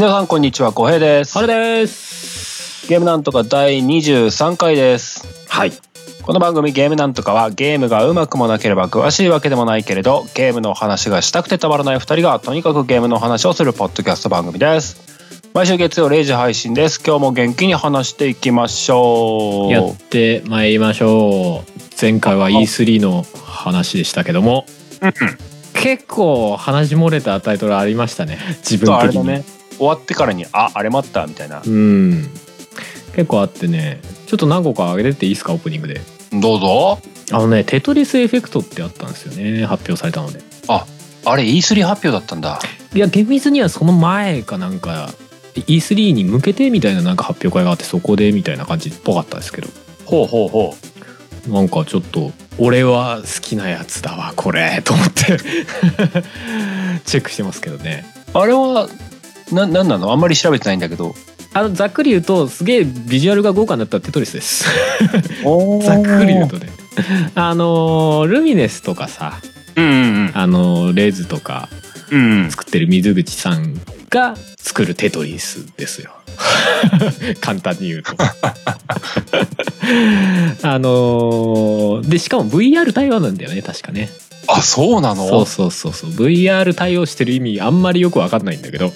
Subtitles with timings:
[0.00, 1.38] 皆さんこんにちは、小平です。
[1.38, 2.88] あれです。
[2.88, 5.28] ゲームなんとか第23回です。
[5.46, 5.72] はい。
[6.22, 15.02] この番組ゲームなんとかはゲームがうまくもなければ詳しいわけでもないけれど、ゲームの話がしたくてたまらない二人がとにかくゲームの話をするポッドキャスト番組です。
[15.52, 16.98] 毎週月曜0時配信です。
[17.06, 19.70] 今日も元気に話していきましょう。
[19.70, 21.72] やってまいりましょう。
[22.00, 24.64] 前回は E3 の話でしたけども、
[25.74, 28.38] 結構話漏れたタイトルありましたね。
[28.62, 29.26] 自分的に。
[29.26, 29.59] ね。
[29.80, 31.62] 終わってからに、あ、あれ待ったみたいな。
[31.66, 32.28] うん。
[33.14, 36.00] 結構あってね、ちょっと何個か上げてっていいですかオープニングで。
[36.32, 36.98] どうぞ。
[37.32, 39.64] あのね、テトリスエフェクトってあったんですよね。
[39.64, 40.50] 発表されたので。
[41.24, 42.60] あれ E3 発表だったんだ。
[42.94, 45.10] いや厳密にはその前かなんか
[45.54, 49.68] E3 に向けてみたいななんか発表会があってそこでみたいな感じっぽかったですけど
[50.06, 50.74] ほうほうほ
[51.48, 51.50] う。
[51.50, 55.38] なんかちょっと俺は好きなやつだわこれと思って
[57.06, 58.88] チェックしてますけどねあれは、
[59.52, 60.12] な、なんなの？
[60.12, 61.14] あんまり調べてないんだけど。
[61.52, 64.66] あのざっくり言うとすげえビジュアルが豪華になったテトリスです。
[65.44, 66.70] お ざっくり言うとね。
[67.34, 69.40] あのルミネスとかさ
[69.74, 69.88] うんう
[70.28, 71.68] んあのレズとか
[72.10, 72.42] うん。
[72.42, 72.50] うん。
[72.50, 76.12] 作ってる水口さんが作るテトリスですよ。
[77.40, 78.14] 簡単に言うと。
[80.62, 84.08] あのーでしかも VR 対応なんだよね確かね
[84.56, 85.28] あ、そうなの？
[85.28, 86.10] そうそうそうそう。
[86.10, 88.92] VR 対応してる意味あんまりよく分かんないんだけど。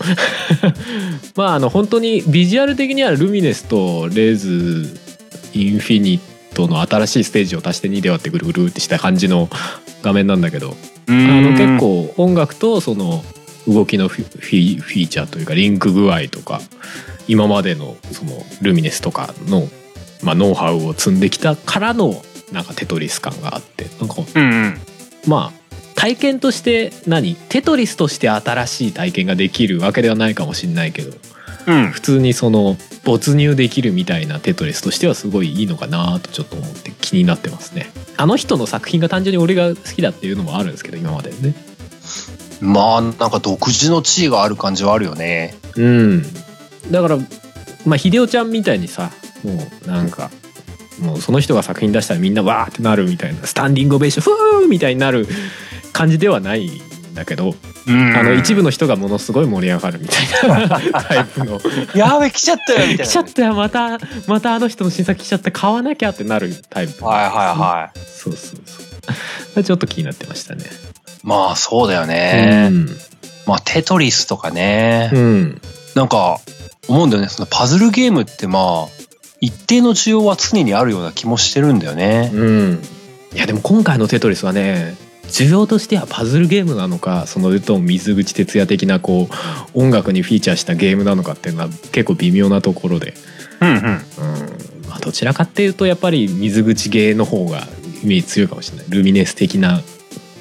[1.36, 4.98] まああの本当にビジュアル的にはルミネスとレーズ
[5.52, 9.48] インフィニットの新しいステージを足して2で割ってぐるぐるってした感じの
[10.02, 10.76] 画面なんだけど。
[11.06, 13.22] ああの結構音楽とその
[13.68, 16.60] 動きのフィフィフィーチャーというかリンク具合とか
[17.28, 19.68] 今までのそのルミネスとかの、
[20.22, 23.86] まあ、ノウハウを積んできたからのなんかテトリス感があって。
[24.00, 24.80] なんかうんうん。
[25.26, 27.34] まあ体験として何？
[27.34, 31.16] テトリスとして新しい体験ができるわけではないかもしれないけど。
[31.66, 31.90] うん。
[31.92, 37.90] 普通にその没入できるみたいなテトリスとしてはすごいいいのかなとちょっと思って気になってますね。
[38.16, 41.54] あの人の作品が単純に俺が好きだっていうのもあるんですけど今までね。
[42.60, 45.54] まあ、なんか独自の地位がある感じはあるよね。
[45.76, 46.22] うん。
[46.90, 47.18] だから
[47.86, 49.10] まあ秀夫ちゃんみたいにさ
[49.42, 49.52] も
[49.84, 50.30] うなんか
[51.00, 54.24] もうその人が作品出したらみんなわーってなるみたいなスタンディングオベーション
[54.60, 55.26] フーみたいになる
[55.92, 57.54] 感じではないんだけど、
[57.86, 61.60] うんあの一部の人がものすごい盛り上がるみたいな タイプの
[61.94, 63.04] やべ、来ちゃったよみたいな。
[63.04, 67.98] 来ちゃったよまたまたあの人の新作来ちゃった買わなきゃってなるタイプはいはいはい。
[67.98, 70.64] そうそうそうちょっと気になってましたね
[71.24, 72.68] まあ、そうだよね。
[72.70, 72.88] うん、
[73.46, 75.10] まあ、テトリスとかね。
[75.12, 75.60] うん、
[75.94, 76.38] なんか、
[76.86, 77.28] 思うんだよね。
[77.28, 79.03] そのパズルゲームってまあ、
[79.44, 82.30] 一定の需要は常にあるような気もしてるんだよね。
[82.32, 82.82] うん、
[83.34, 84.96] いやでも今回の「テトリス」はね
[85.28, 93.14] 需要としてはパズルゲームなのかそのと水口哲也的なこう音楽にフィーチャーしたゲームなのかっていうのは結構微妙なところで、
[93.60, 93.76] うんうん。
[93.76, 93.84] うん。
[94.88, 97.66] まあ、どちらかっていうとやっぱり水口ゲーの方が
[98.02, 98.86] イメージ強いかもしれない。
[98.88, 99.82] ルミネス的な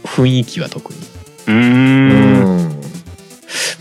[0.06, 1.00] 雰囲気は特に。
[1.48, 2.82] うん。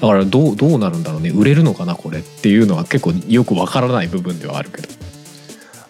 [0.00, 1.30] だからどうどうなるんだろうね。
[1.30, 4.88] 売れるのかなこれっていうのは結構よくわからない部分ではあるけど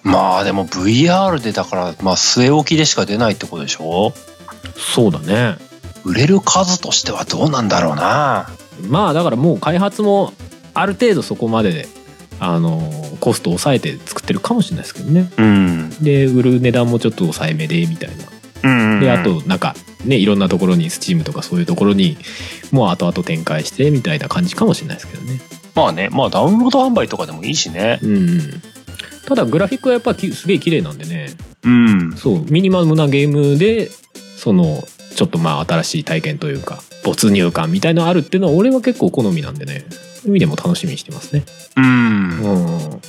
[0.02, 4.12] まあでも VR でだから、まあ据え置きでしか出ないってことでしょ？
[4.76, 5.56] そうだね。
[6.04, 8.48] 売れる数としてはどうなんだろうな。
[8.88, 10.32] まあだからもう開発も
[10.74, 11.86] ある程度そこまでで
[12.40, 12.80] あの
[13.20, 15.30] コストを抑えて作ってるかもしれないですけどね。
[15.36, 15.90] うん。
[16.02, 18.24] で売る値段もちょっと抑えめでみたいな。
[18.64, 19.74] うんであとなんか
[20.04, 22.16] ねいろんなところに Steam とかそういうところに
[22.72, 25.40] もう後々展開してみたいな感じかもしれないですけどね。
[25.74, 28.00] まあね、まあダウンロード販売とかでもいいしね。
[28.02, 28.62] うんうん
[29.26, 31.30] ただグラフィックはやっぱきすげえ綺麗なんでね。
[31.64, 32.16] うん。
[32.16, 33.90] そうミニマムなゲームで
[34.36, 34.82] その
[35.14, 39.84] ちょっとまあ新しい体験というか没入感みたいのあるっていうのは俺は結構好みなんでね。
[39.90, 41.44] そういう意味でも楽しみにしてますね。
[41.76, 41.84] うん。
[41.84, 41.88] う
[42.96, 43.00] ん。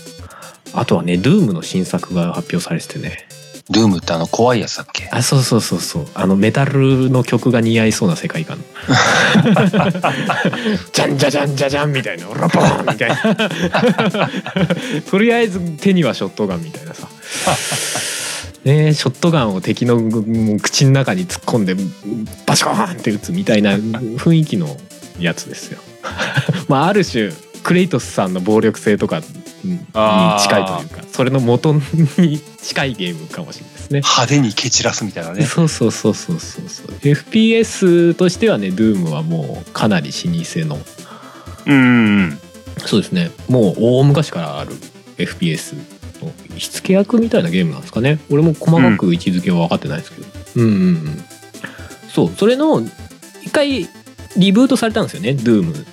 [0.73, 3.27] あとはね Doom の新作が発表されててね
[3.69, 5.07] ドゥームってあの怖いやつだっけ？
[5.11, 6.07] あそうそうそうそう。
[6.13, 8.57] あのメタルの曲が似合いそうな世界観。
[10.91, 12.27] じゃんじゃじゃんじゃじゃんみたいな。
[12.27, 14.29] ラポーンみたいな。
[15.09, 17.07] とりあえず手にはショットガンみたいなさ。
[18.65, 19.97] ねショットガンを敵の
[20.61, 21.75] 口の中に突っ込んで
[22.45, 24.77] バシコーンって撃つみたいな雰囲気の
[25.19, 25.79] やつですよ。
[26.67, 27.31] まあある種
[27.63, 29.21] クレイトスさんの暴力性とか
[29.65, 31.81] に近いというかそれの元に
[32.61, 33.99] 近いゲームかもしれないですね。
[33.99, 35.45] 派手に蹴散らすみたいなね。
[35.45, 36.69] そうそうそうそうそう。
[36.69, 40.79] そう FPS としてはね Doom はもうかなり老舗の。
[41.65, 42.39] うん。
[42.85, 43.31] そうですね。
[43.47, 44.73] もう大昔からある
[45.17, 45.75] FPS
[46.23, 48.19] の火付け役みたいなゲームなんですかね。
[48.29, 50.27] 俺も細かく位置づけは分かってないですけど。
[50.55, 51.23] うんうんうん。
[52.09, 52.31] そう。
[52.35, 52.81] それの
[53.43, 53.87] 一回
[54.37, 55.29] リブートされたんですよね。
[55.31, 55.85] Doom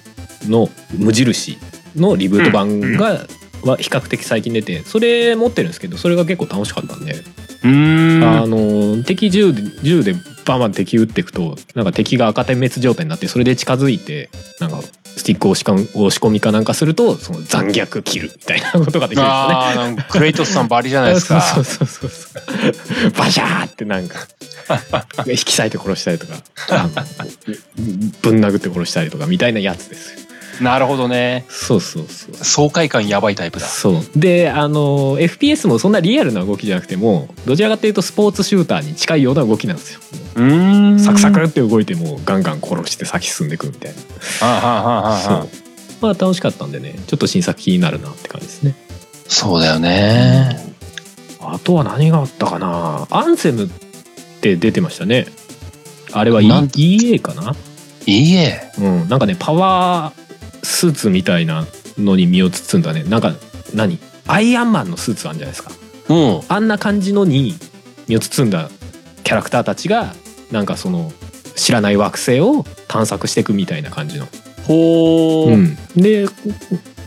[0.49, 1.59] の無印
[1.97, 3.27] のリブート版が、
[3.63, 8.25] は比較的最近出てそれ持ってるんですけどそれが結構楽しかったんで、うーん。
[8.25, 10.15] あの敵銃で銃で
[10.45, 14.31] バンバン敵撃っていくとなんか敵が赤点滅状態になってそれで近づいて
[14.61, 14.83] なんか
[15.17, 20.07] スティックを押し込み押し込みかなんかするとその残虐キルみたいなことができるんですよね。
[20.11, 21.41] クレイトスさんバリじゃないですか。
[21.55, 22.41] そうそうそうそ
[23.09, 24.27] うバシャーってなんか
[25.27, 26.35] 引き裂いて殺したりとか
[28.23, 30.30] ぶん殴って殺したりとかみたいなやつですよ
[30.61, 31.47] なるほどね。
[31.49, 32.35] そうそうそう。
[32.35, 33.67] 爽快感やばいタイプだ。
[33.67, 34.03] そう。
[34.17, 40.01] であの FPS もそんなリアルな動きじゃなくてもどちらかというとスポーツシューターに近いような動きなんですよ。
[40.37, 41.01] うーん。
[41.01, 44.47] サクサクって動いてもガンガン殺して先進んでいくみたいな。
[44.47, 45.49] はあはあはあはあそう。
[46.01, 46.95] まあ楽しかったんでね。
[47.07, 48.75] ちょっと新作気になるなって感じですね。
[49.27, 50.75] そうだよね。
[51.41, 53.07] あとは何があったかな。
[53.11, 53.69] アンセムっ
[54.41, 55.27] て出てましたね。
[56.13, 57.55] あれは、E EA かな？
[58.07, 59.09] いいえうん。
[59.09, 60.20] なんかねパワー
[60.63, 61.67] スーツみたいな
[61.99, 63.05] のに身を包んだね。
[63.05, 63.35] なんか
[63.75, 63.99] 何？
[64.27, 65.71] アイアンマンのスーツあるんじゃないですか。
[66.09, 66.41] うん。
[66.49, 67.55] あんな感じのに
[68.09, 68.71] 身を包んだ
[69.25, 70.13] キャラクターたちが
[70.51, 71.13] なんかその
[71.57, 74.27] 知らない惑星を探索していくみたいな感じの。
[74.67, 75.55] ほー。
[75.55, 76.27] うん、で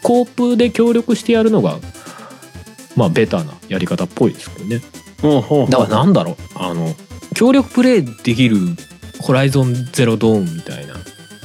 [0.02, 1.78] コープで協力してやるのが
[2.96, 4.82] まあベタなやり方っぽいですけどね。
[5.22, 6.36] ほうほうだからなんだろう。
[6.56, 6.94] あの
[7.36, 8.58] 協力プレイできる
[9.22, 10.96] 「ホライゾンゼロドーン」みたいな。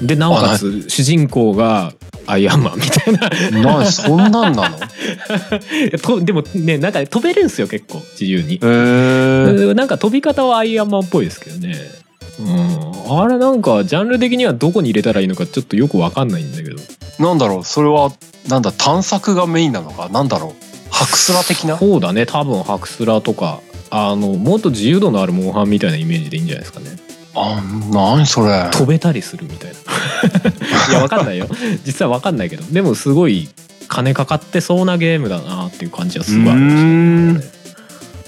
[0.03, 1.93] でなおかつ主人公が
[2.31, 3.15] アイアンマンみたい
[3.53, 3.79] な。
[3.81, 4.79] なそんなんなの？
[6.03, 8.55] とでもねなんか飛べるんですよ結構自由に。
[8.55, 8.59] へ。
[8.59, 9.75] ー。
[9.75, 11.75] なんか飛び方はアイアンマンっぽいですけどね。
[12.41, 16.77] うん、あれなんかジャンル的にはどこに入れたらいいのかちょっとよくわかんないんだけど。
[17.19, 17.65] なんだろう？
[17.65, 18.13] それは
[18.49, 20.09] なんだ探索がメインなのか？
[20.09, 20.65] なんだろう？
[20.91, 21.77] ハクスラ的な？
[21.79, 22.27] そうだね。
[22.27, 23.61] 多分ハクスラとか。
[23.91, 26.91] あのもっと自由度のあるモンハンみたいなイメージでいいんじゃないですかね
[27.41, 27.63] あ
[27.93, 28.69] 何それ。
[28.73, 29.77] 飛べたりするみたいな。
[30.91, 31.49] いやわかんないよ。
[31.85, 32.65] 実はわかんないけど。
[32.71, 33.49] でもすごい
[33.89, 37.59] 金かかってそうなゲームだなっていう感じはすごいありましたね。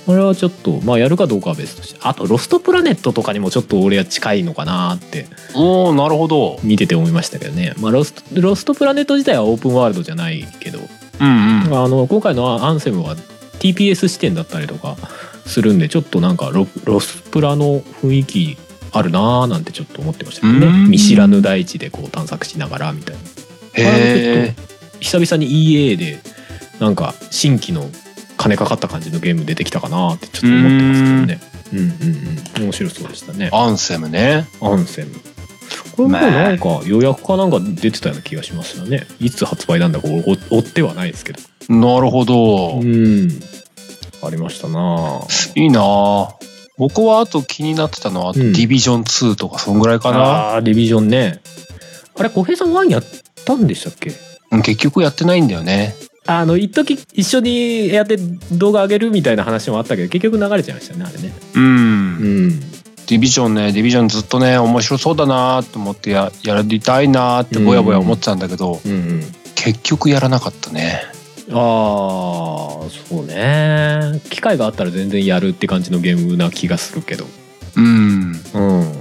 [0.07, 2.01] これはちょっとまあやるかどうかは別として。
[2.03, 6.59] あとロストプラネットとかにもちょっと俺は近いのかなっておおなるほど。
[6.63, 10.79] 見てて思いましたけどね、まあ、ロストロストプラネット自体はオープンワールドじゃないけど。
[11.21, 11.85] うんうん。
[11.85, 13.17] あの今回のアンセムは
[13.59, 14.97] TPS 視点だったりとか
[15.47, 18.59] するんでちょっとなんかロロスプラの雰囲気
[18.93, 20.67] あるなーなんてちょっと思ってましたけどね。
[20.67, 20.91] うん。
[20.91, 23.21] 見知らぬ大地でこう探索しながらみたいな。
[23.21, 24.55] へえ
[25.01, 26.19] 久々に EA で
[26.79, 27.89] なんか新規の
[28.37, 31.41] 金かかった感じのゲーム出てきたかなってちょっと思ってますけどね。
[31.73, 31.79] うん。
[31.79, 31.87] うん
[32.57, 32.63] うん。
[32.65, 33.51] 面白そうでしたね。
[33.53, 34.47] アンセムね。
[34.61, 35.15] アンセム。
[35.97, 39.07] これもなんか予約かなんか出てたような気がしますよね。
[39.21, 41.41] いつ発売なんだか追追ってはないですけど。
[41.69, 43.29] なるほど、うん。
[44.23, 45.23] ありましたな
[45.55, 46.29] いいなあ
[46.81, 48.55] 僕はあと気になってたのは、うん。
[48.55, 50.55] ディビジョン2とかそんぐらいかな。
[50.55, 51.43] あーディビジョンね。
[52.19, 53.05] あれ小平さん1やっ
[53.45, 54.13] たんでしたっけ？
[54.51, 55.95] うん結局やってないんだよね。
[56.27, 58.17] あの一時一緒にやって
[58.53, 61.35] 動画上げるみたいな話もあったけど結局流れちゃいましたねあれね。
[61.55, 61.69] うん、う
[62.49, 62.61] ん。
[62.61, 69.23] ディビジョンねディビジョンずっとね面白そうだなと思ってややりたいなってぼやぼや思ってたんだけど、うんうん。
[69.55, 71.03] 結局やらなかったね
[71.53, 74.21] ああそうね。
[74.31, 77.27] 機会があったら全然やるって感じのゲームな気がするけど。
[77.77, 78.33] うん。
[78.55, 78.93] うん。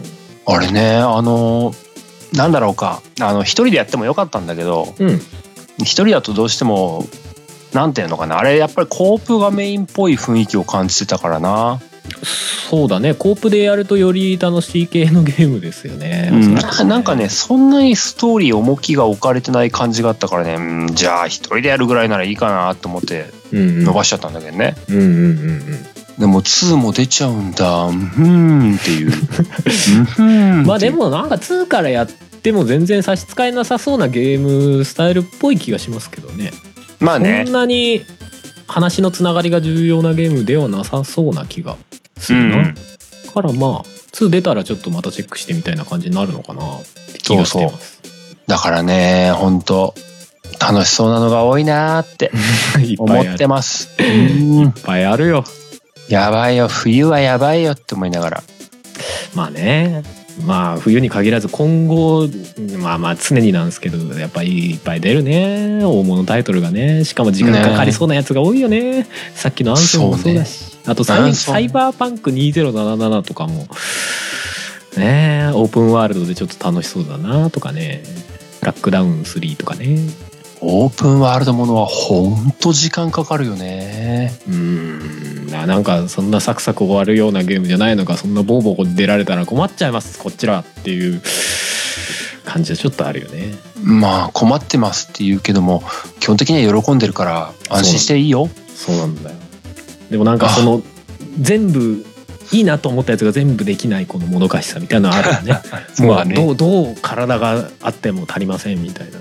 [0.46, 1.74] あれねあの
[2.34, 3.02] なんだろうか。
[3.22, 5.20] あの一人でやってもよかったんだけどうん。
[5.80, 7.06] 一人だとどうしても
[7.74, 8.40] なんていうのかな。
[8.40, 11.80] あれやっぱりコープがメインっぽい雰囲気を感じてたからな、
[12.70, 13.14] そうだね。
[13.14, 16.56] コープでやるとより楽しい系のゲームですよね、うん。
[16.88, 25.86] なんかねそんなにストーリー重きが置かれてない感じがあったからね、うんじゃあ一人でやるぐらいならいいかなと思って伸ばしちゃったんだけどね、うんうんうんうん
[26.20, 27.84] でも2も出ちゃうんだ。
[27.86, 29.08] うんふーんっていう。
[29.08, 30.68] うんふーんっていう。
[30.68, 34.40] まあでもなんか2からやっても全然差し支えなさそうなゲー
[34.78, 36.52] ムスタイルっぽい気がしますけどね。
[37.00, 37.44] まあね。
[37.46, 38.02] そんなに
[38.68, 41.78] 話のつながりが重要なゲームではなさそうな気が
[42.20, 42.76] するな、うん。
[43.34, 46.84] からまあ2出たらちょっとまたチェックしてみたいな感じになるのかなっ
[47.14, 48.02] て気がしてます。
[48.48, 49.94] だからね本当
[50.60, 52.32] 楽しそうなのが多いなーって
[52.98, 53.90] 思ってます。
[54.00, 54.60] うん。
[54.62, 55.44] いっぱいあるよ。
[56.10, 56.68] やばいよ。
[56.68, 58.44] 冬はやばいよって思いながら。
[59.36, 60.04] まあね
[60.46, 62.28] まあ冬に限らず今後
[62.78, 67.04] まあまあ常になんですけどやっぱりいっぱい出るね大物タイトルがね。
[67.06, 69.08] しかも時間かかりそうなやつが多いよね。
[69.36, 73.68] さっきのアンソンもそうだし、あとサイアンソンサイバーパンク2077とかも
[74.98, 78.04] ねオープンワールドでちょっと楽しそうだなとかね。
[78.62, 79.98] ラックダウン3とかね
[80.62, 84.34] オープンワールドものはほんと時間かかるよね。
[84.48, 85.48] うーん。
[85.48, 90.20] ななんかそんなサクサク終わるようなゲームじゃないのかそんなボーボー出られたら困っちゃいます。
[90.20, 91.22] こっちらっていう
[92.46, 93.54] 感じはちょっとあるよね。
[93.84, 95.84] まあ困ってますって言うけども
[96.20, 98.50] 基本的には喜んでるから安心していいよ。
[98.68, 99.38] そうなんだよ。
[100.10, 100.82] でもなんかその
[101.40, 102.06] 全部
[102.52, 105.62] いいなと思ったやつが全部できないこのもどかしさみたいなのあるよね。
[105.94, 106.36] そうだね。
[106.36, 109.20] もうどうどう体があっても足りませんみたいな、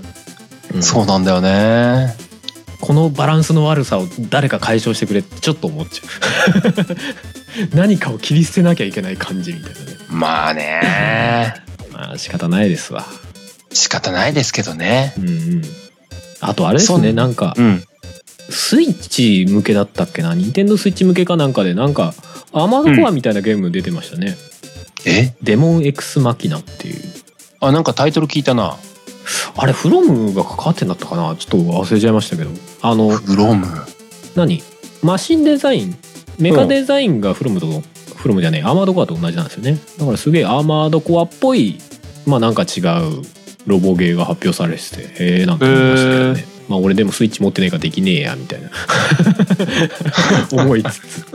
[0.74, 0.82] うん。
[0.82, 2.14] そうなんだよね。
[2.80, 6.04] このバランスの悪さを誰か解消してくれってちょっと思っちゃ
[7.72, 7.74] う。
[7.76, 9.86] 何かを切り捨てなきゃいけない感じみたいなね。
[10.08, 11.54] まあね。
[11.92, 13.04] まあ仕方ないですわ。
[13.72, 15.12] 仕方ないですけどね。
[15.18, 15.62] うんうん。
[16.40, 17.84] あとあれですねなんかうん。
[18.50, 20.34] スイッチ向けだったっけな？
[20.34, 22.14] 任天堂スイッチ向けかなんかでなんか
[22.52, 24.38] アーマードコアみたいなゲーム出てましたね、
[25.04, 25.34] え？
[25.42, 27.02] デモン X マキナっていう。
[27.60, 28.76] あなんかタイトル聞いたな
[29.56, 31.34] あれフロムが関わってんだったかな？
[31.36, 32.50] ちょっと忘れちゃいましたけど。
[32.82, 33.66] あのフロム？
[34.34, 34.62] 何？
[35.02, 35.96] マシンデザイン？
[36.38, 37.82] メカデザインがフロムと、
[38.14, 39.78] フロムじゃねえアーマードコアと同じなんですよね。
[39.98, 41.78] だからすげえアーマードコアっぽい
[42.26, 43.22] まあなんか違う
[43.66, 48.70] ロボゲーが発表されててへえなんて思いましたけどね、まあ俺でもスイッチ持ってねえからできねえやみたいな。
[50.62, 51.26] 思いつつ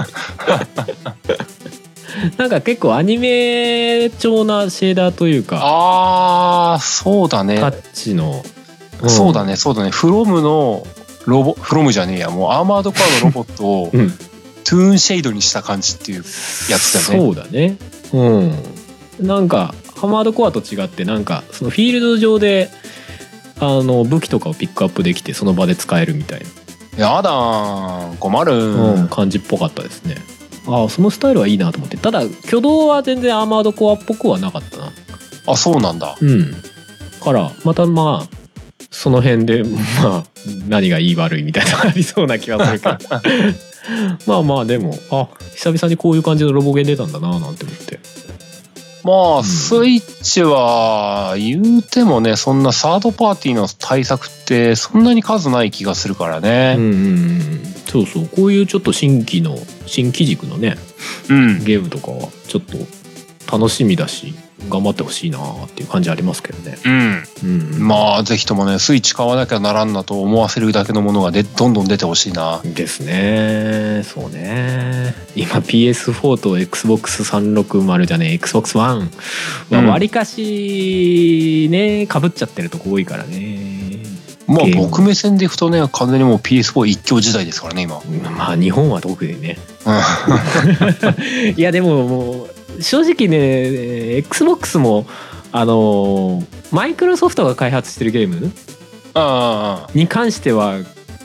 [2.38, 7.60] なんか結構アニメ調なシェーダーというかあーそうだね。
[7.60, 8.43] タッチの、
[9.03, 9.10] ん。
[9.10, 9.89] そうだねそうだね。
[9.91, 10.86] フロムの
[11.25, 12.29] ロボフロムじゃねえや。
[12.29, 14.12] もうアーマードコアのロボットを うん。
[14.65, 16.24] トゥーンシェードにした感じっていう
[16.70, 17.25] やつだよね。
[17.25, 17.77] そうだね。
[18.13, 18.53] うん。
[19.20, 22.70] なんかアーマードコアと違ってなんかそのフィールド上で
[23.60, 26.41] あの武器とかをピックアップできてその場で使えるみたい
[26.98, 27.29] やだ
[28.20, 28.53] 困る。
[28.53, 30.15] うん感じっぽかったですね
[30.67, 31.98] ああそのスタイルはいいなと思って。
[31.98, 34.91] ただ挙動は全然アーマードコアっぽくはなかったな。
[35.48, 36.17] あそうなんだ。
[36.20, 36.55] うん。
[37.24, 38.36] からまたまあ
[38.91, 39.63] その辺で
[40.01, 40.24] まあ
[40.67, 42.98] 何がいい悪いみたいなのがありそうな気がするけど。
[44.27, 48.00] まあまあでもあ久々にこういう感じのロボゲー出たんだななんて思って
[49.04, 49.44] まあ、ん。
[49.44, 57.64] スイッチは言うてもねそんなサードパーティーの対策ってそんなに数ない気がするからうんねうんうん。
[57.86, 58.28] そうそう。
[58.28, 60.78] こういうちょっと新規の新機軸のね
[61.30, 62.78] うん、ゲームとかはちょっと
[63.52, 64.34] 楽しみだし
[64.70, 66.77] 頑張ってほしいなっていう感じありますけどね。
[66.86, 72.62] うん、うん、まあぜひともねスイッチ買わなきゃならんなと思わせるだけのものがでどんどん出てほしいな。
[72.63, 78.36] ですねそうね今 PS4 と XBOX360 じゃねえ。
[78.36, 79.01] XBOX1 は
[79.72, 79.88] うん。
[79.88, 84.03] わりかしねかぶっちゃってるとこ多いからね。
[84.48, 88.01] まあ僕目線でいくとね完全にもう PS4 一強時代ですからね今、
[88.38, 89.58] まあ日本は特にね。
[89.86, 89.89] う
[91.60, 95.06] いやでももう正直ね XBOX も
[95.51, 98.53] あのマイクロソフトが開発してるゲームん、
[99.13, 100.77] あに関しては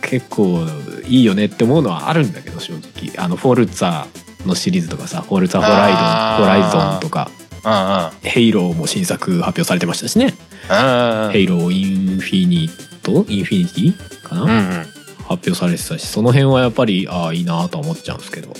[0.03, 0.67] 結構
[1.07, 3.13] いいよねって思うのはあるんだけど正直。
[3.23, 4.07] あのフォルツァ
[4.47, 7.31] のシリーズとかさフォルツァホライドホライゾンとか。
[7.65, 10.33] あヘイローも新作発表されてましたしね。
[10.69, 11.33] ああ。
[11.33, 14.99] ヘイローインフィニットインフィニティかな、うんうん。
[15.29, 18.55] 発表されてたしその辺はやっぱりああいいなとは思っちゃうんですけど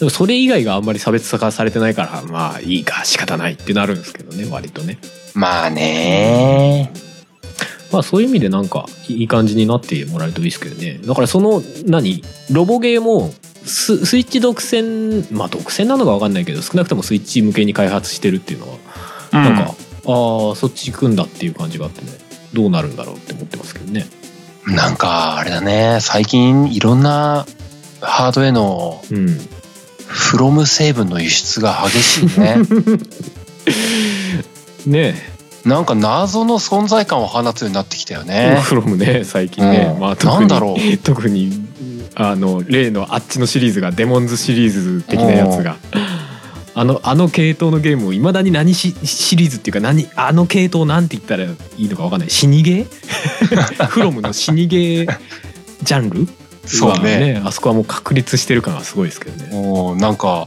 [0.00, 4.98] でもそれ以外があんまり差別化されてないからまあいいか仕方ないってなるんですけどね割とね。
[5.34, 6.90] まあね。
[7.92, 10.98] まあそういう意味でなんかいい感じになってもらえるといいですけどね。
[11.04, 12.24] だからその何？
[12.50, 13.32] ロボゲーも
[13.64, 15.26] ススイッチ独占？
[15.36, 18.78] まあ独占なのか分かんないけど少なくともスイッチ向けに開発してるっていうのは
[19.32, 22.12] なんか、ああそっち行くんだっていう感じがあってね。
[22.54, 24.06] どうなるんだろうって思ってますけどね。
[24.66, 25.98] なんかあれだね。
[26.00, 27.44] 最近いろんな
[28.00, 29.38] ハードへのうん
[30.10, 32.56] フロム成分の輸出が激しいね。
[35.14, 35.14] ね
[35.64, 38.60] なんか謎の存在感を放つようになってきたよえね。
[38.60, 40.00] フロムね最近ね、うん。
[40.00, 40.96] まあ特にだろう。
[40.98, 41.64] 特に
[42.14, 45.76] あの例のあっちのシリーズがデモンズシリーズ的なやつが。
[46.72, 52.30] あのあの系統のゲームをいまだに何シシリーズっていうか何あの系統なんて言ったらいいのか分かんない。
[52.30, 53.86] 死にゲー？
[53.86, 55.18] フロムの死にゲー
[55.82, 56.28] ジャンル？
[56.66, 57.40] そうね。
[57.42, 59.50] はあそこはもう確立してる感がすごいですけどね。
[59.52, 60.46] もうなんか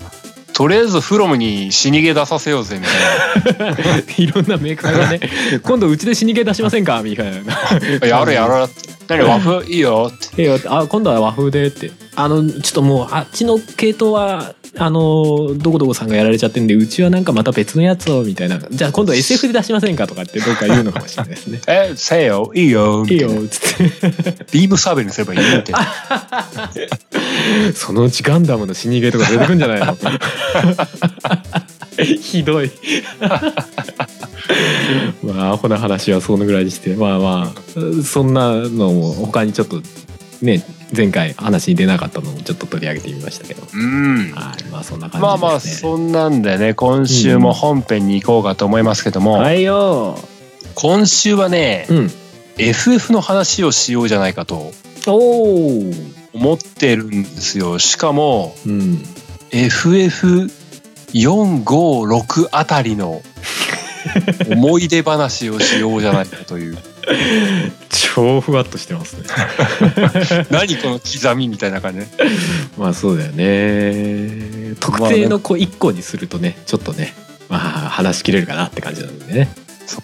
[0.54, 5.20] とりあえずフロムに死にゲー出させようぜみたい いろんなメーカーがね
[5.64, 7.02] 今度うちで死にゲー出しませんか？
[7.04, 7.42] みたいな。
[8.00, 8.64] なやるや る。
[8.64, 9.66] って何和風？
[9.66, 10.44] いいよって。
[10.44, 11.92] ええあ今度は和風でって。
[12.16, 18.58] あのちょっともうあっちの系統はあのどこどこさんがやられちゃってんでうちはなんかまた別のやつをみたいな。
[18.60, 21.62] じゃあ今度 SF で出しませんかとかってどっか言うのかもしれないですね。
[21.68, 22.52] えせえよ。
[22.56, 23.06] いいよ。
[23.08, 23.30] いいよ。
[23.30, 23.84] っつって。
[24.52, 25.88] ビームサーベルにすればいいよみたいな
[27.76, 29.96] そのうちガンダムの死にゲーとか出てくんじゃないの？
[32.20, 32.72] ひどい。
[35.24, 36.96] まあアホな話はそのぐらいにして。
[36.96, 39.80] まあまあそんなのも他にちょっと
[40.42, 40.64] ね
[40.96, 43.64] 前回話に出なかったのをちょっと取り上げてみましたけど。
[43.74, 44.32] うん。
[44.34, 45.22] はいまあそんな感じですね。
[45.22, 50.18] まあまあそんなんでね今週も本編に行こうかと思いますけども、はいよ。
[50.76, 52.12] 今週はね、うん。
[52.58, 54.72] FF の話をしようじゃないかと
[55.08, 55.92] おお
[56.34, 57.80] 思ってるんですよ。
[57.80, 59.04] しかも、うん。
[59.52, 63.22] FF456 あたりの
[64.50, 66.78] 思い出話をしようじゃないかという。
[67.90, 69.24] 超ふわっとしてますね。
[70.52, 72.08] 何この刻みみたいな感じね。
[72.78, 74.76] まあそうだよね。
[74.80, 77.14] 特定の子1個にするとねちょっとね
[77.50, 79.50] まあ話しきれるかなって感じなんでね。
[79.86, 80.02] そ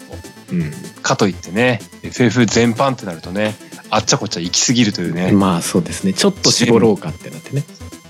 [0.51, 0.55] う。
[0.55, 0.73] うん。
[1.01, 3.55] かといってね、FF 全般ってなるとね、
[3.89, 6.13] あっちゃこっちゃ行き過ぎるというね、まあそうですね。
[6.13, 7.63] ちょっと絞ろうかってなってね。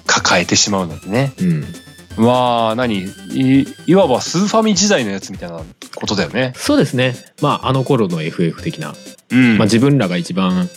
[0.05, 1.33] 抱えてしまうのでね。
[1.39, 1.65] うん
[2.19, 3.05] まあ、何？
[3.31, 5.61] いいわばスーファミ時代のやつみたいな
[5.95, 6.53] ことだよね。
[6.55, 8.93] そうですねまああの頃の FF 的な、
[9.31, 9.57] うん。
[9.57, 10.69] まあ、自分らが一番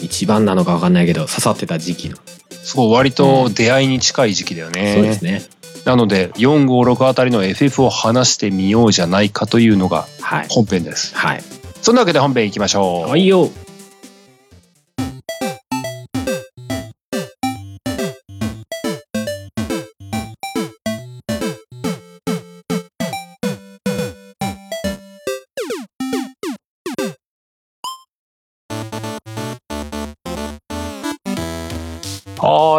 [0.00, 2.18] 一番なのか分かんないけど刺さってた時期の、
[2.50, 4.94] そう、割と出会いに近い時期だよね。
[4.94, 5.42] そうですね
[5.84, 11.16] なので、456あたりの FF を話してみようじゃないかというのがはい本編です。
[11.16, 11.42] はい
[11.82, 13.10] そんなわけで本編行きましょう。
[13.10, 13.50] はいよ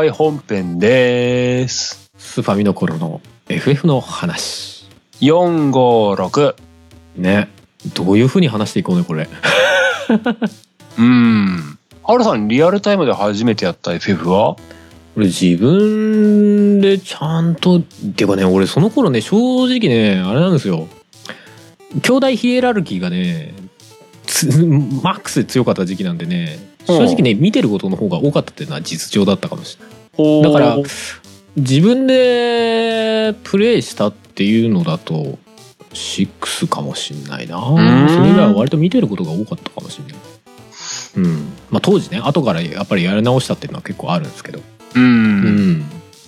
[0.05, 2.11] はーい、本編です。
[2.17, 4.87] スーファミの頃の FF の話
[5.21, 6.55] 456。
[7.15, 7.49] ね
[7.95, 9.27] どういう風に話していこうねこれ
[10.99, 11.79] うん。
[12.03, 14.55] ハルさん、リアルタイムで初めてやった FF は？
[15.17, 20.89] 俺自分でちゃんとっていうかね俺その頃ね正直ねあれなんですよ
[22.03, 23.53] 兄弟ヒエラルキーがね
[24.25, 30.43] つマックスで強かった時期なんでね正直ね見てることの方が多かったっていうのは実情だったかもしれない。
[30.43, 30.77] だから
[31.55, 35.37] 自分でプレイしたっていうのだと
[35.93, 37.59] 6かもしんないな。
[37.61, 37.77] そ
[38.21, 40.15] れ以外は割と見てることが多かったかもしんない。
[41.17, 41.53] うん。
[41.69, 44.59] まあ当時ね後からやっぱりやり直したっていうのは結構あるんですけど。
[44.59, 44.63] う。
[44.99, 45.79] うん。
[45.79, 45.83] ん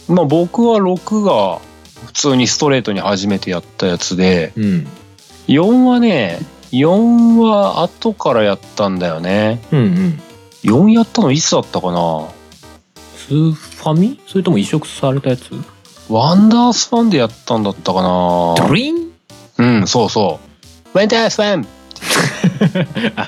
[0.08, 1.60] まあ僕は6が
[2.06, 4.88] 普通にストレートに初めてやったやつで、うん。
[5.48, 6.39] 4はね、
[6.72, 9.62] 4は後からやったんだよね。
[9.72, 10.22] うんうん
[10.63, 12.28] 4やったのいつだったかな？
[13.15, 14.20] スーファミ？
[14.28, 15.52] それとも移植されたやつ？
[16.10, 18.56] ワンダースファンでやったんだったかな。
[18.67, 19.12] ドリン？
[19.58, 20.39] うん、そうそ
[20.93, 20.98] う。
[20.98, 21.67] ワンダースファン！
[23.17, 23.28] あ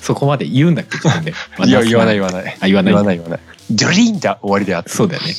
[0.00, 0.96] そこまで言うんだっけ？
[0.98, 1.32] 自分で。
[1.66, 2.56] いや、言わない言わない。
[2.60, 2.92] あ言わない。
[2.92, 3.40] 言わない言わない。
[3.70, 4.90] ドリーンだ終わりであった。
[4.90, 5.34] そうだよね。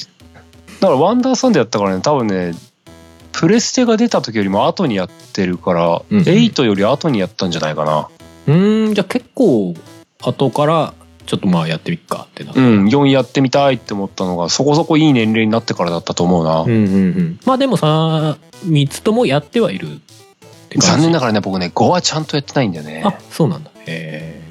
[0.79, 2.53] だからワンダースファンでやったからね、多分ね、
[3.31, 8.07] プレステが出た時よりも後にやってるから、うん8より後にやったんじゃないかな。
[8.47, 9.73] うーんじゃあ結構
[10.21, 10.93] 後から
[11.25, 16.61] ちょっとまあやってみっかってなうん、4やってみたいって思ったのがそこそこいい年齢になってからだったと思うな。
[16.61, 17.39] うんうんうん。
[17.45, 19.89] まあでもさ3つともやってはいるっ
[20.69, 20.87] て感じ。
[20.87, 23.03] 残念ながらね、僕ね、5はちゃんとやってないんだよね。
[23.05, 23.71] あそうなんだ。
[23.85, 24.41] へ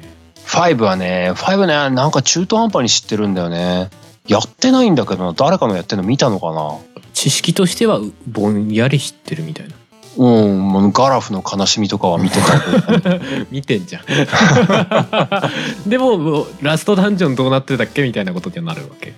[0.45, 3.89] 5はね、5ね、なんか中途半端に知ってるんだよね。
[4.27, 6.77] やってないんだけどな、誰かのやってるの見たのかな。
[6.97, 9.75] え知識としてはうぼんやり知ってるみたいな
[10.17, 13.19] うん、ガラフの悲しみとかは見てた。
[13.49, 14.03] 見てんじゃん。
[15.87, 19.13] でもラストダンジョンどうなってたっけみたいなことにはなるわけ。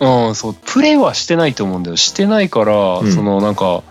[0.00, 1.96] うん、そう、プレイはしてないと思うんだよ。
[1.96, 3.12] してないから、うん。
[3.12, 3.82] そのなんか、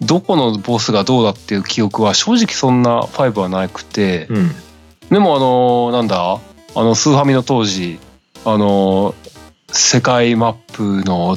[0.00, 4.54] どこのボスがどうだっていう記憶は正直そんな5はなくて、うん。
[5.10, 6.38] でもあのなんだ？
[6.74, 7.98] あのスーファミの当時
[8.44, 9.14] あの
[9.72, 11.36] 世界マップの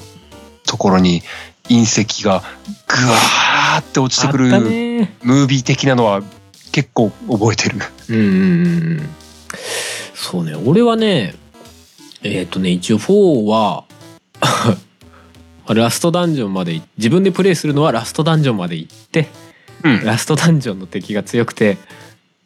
[0.66, 1.24] ところに
[1.70, 2.44] 隕石が
[2.88, 6.22] グワーって落ちてくるムービー的なのは
[6.72, 7.78] 結構覚えてる。
[8.10, 9.10] うんうんうんうん。
[10.14, 10.56] そうね。
[10.56, 11.36] 俺はね
[12.24, 13.86] えっ、とね一応4は
[15.74, 19.30] ラストダンジョンまでい自分でプレイするのはラストダンジョンまで行って
[19.84, 21.78] うん、ラストダンジョンの敵が強くて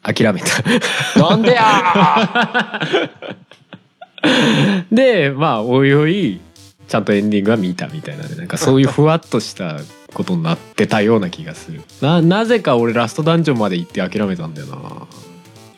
[0.02, 1.20] 諦めた。
[1.20, 2.80] なんでや
[4.90, 6.40] でまあおいおい
[6.88, 8.34] ちゃんとエンディングは見たみたいなね。
[8.34, 9.78] なんかそういうふわっとした
[10.14, 11.82] ことになってたような気がする。
[12.00, 15.06] ななぜか俺ラストダンジョンまで行って諦めたんだよな。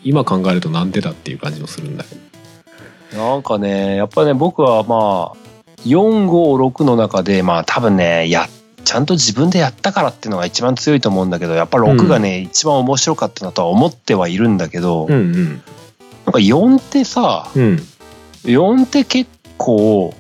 [0.02, 2.14] 今考えるとなんでだっていう感じもするんだけ
[3.16, 3.32] ど。
[3.32, 5.36] なんかねやっぱね僕はまあ
[5.84, 8.48] 456の中でまあ多分ねや
[8.84, 15.46] ちゃんと自分でやったからっていうのが一番強いと思うんだけどやっぱ6がね、一番面白かったなとは思ってはいるんだけど、うんうん。
[15.46, 17.78] なんか4ってさうん。
[18.44, 20.14] 4って結構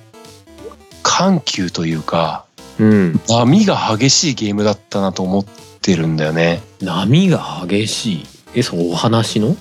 [1.02, 2.44] 緩急というか
[2.78, 3.20] うん。
[3.28, 5.44] 波が激しいゲームだったなと思っ
[5.82, 6.62] てるんだよね。
[6.80, 8.26] 波が激しい？
[8.54, 9.56] えそうお話の？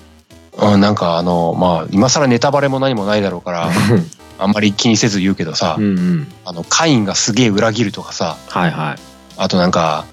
[0.58, 3.70] うん、なんかあのまあ今更ネタバレも何もないだろうから
[4.40, 6.28] あんまり気にせず言うけどさ、うんうん。
[6.46, 8.96] あのカインがすげえ裏切るとかさはいはい。
[9.38, 10.06] あとなんか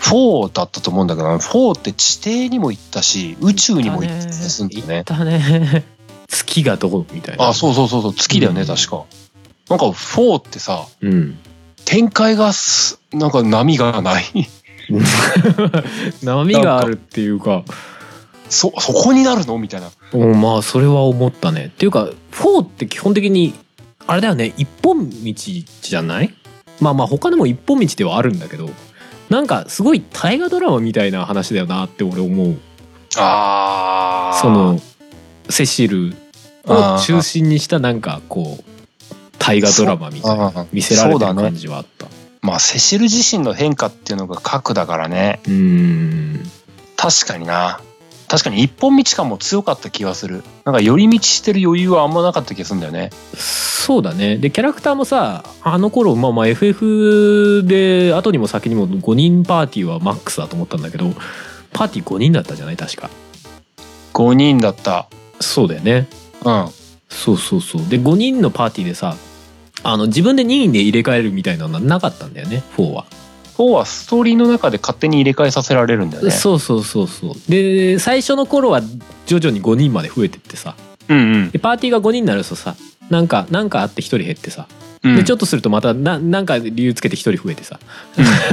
[0.00, 4.96] 4だったと思うんだけど4って地底にも行ったし宇宙にも行ったりするんだよね。
[4.96, 5.84] 行ったね。
[6.28, 7.48] 月がどこみたいな。
[7.48, 8.66] あそうそうそうそう月だよね、うん。
[8.66, 9.04] 確か
[9.68, 11.38] なんか4ってさうん。
[11.84, 14.24] 展開がすなんか波がない。
[16.22, 17.64] 波があるっていうか。
[18.48, 19.58] そそこになるの？
[19.58, 19.90] みたいな。
[20.12, 21.66] うんまあそれは思ったね。
[21.66, 23.54] っていうか4って基本的に
[24.06, 24.52] あれだよね。
[24.56, 26.34] 一本道じゃない？
[26.80, 28.70] まあまあ他にも一本道ではあるんだけど。
[29.30, 32.56] なんかすごい大河ドラマみたいな話だよなって俺思う。
[33.16, 34.40] あー。
[34.40, 34.78] その
[35.48, 36.14] セシル
[36.66, 38.64] を中心にしたなんかこう
[39.46, 42.06] 大河ドラマみたいな見せられてる感じはあった。
[42.40, 45.40] まあセシル自身の変化っていうのが核だからね。
[45.46, 46.42] うーん。
[46.96, 47.80] 確かにな。
[48.26, 50.42] 確かに一本道感も強かった気がする。
[50.64, 53.10] なんか寄り道してる余裕はあんまなかった気がするんだよね。
[53.36, 54.38] そうだね。
[54.38, 61.10] でキャラクターもさあの頃まあまあ FF で後にも先にも5人パーティーはマックスだと思ったんだけど
[61.72, 62.76] パーティー5人だったじゃない？
[62.76, 63.10] 確か。
[64.14, 65.08] 5人だった。
[65.40, 66.08] そうだよね。
[66.44, 66.68] うん。
[67.10, 67.86] そうそうそう。
[67.88, 69.16] で5人のパーティーでさ
[69.84, 73.04] あの自分で任意で入れ替えるみたいなのはなかったんだよね4は、
[73.56, 76.30] 4はストーリーの中で勝手に入れ替えさせられるんだよね。
[76.30, 77.34] そうそうそうそう。
[77.48, 78.80] で最初の頃は
[79.26, 80.74] 徐々に5人まで増えてってさ。
[81.08, 81.50] うんうん。
[81.50, 82.74] でパーティーが5人になるとさ
[83.10, 84.66] なんかなんかあって1人減ってさ。
[85.02, 85.16] うん。
[85.16, 87.78] でちょっとするとまたななんか理由つけて1人増えてさ、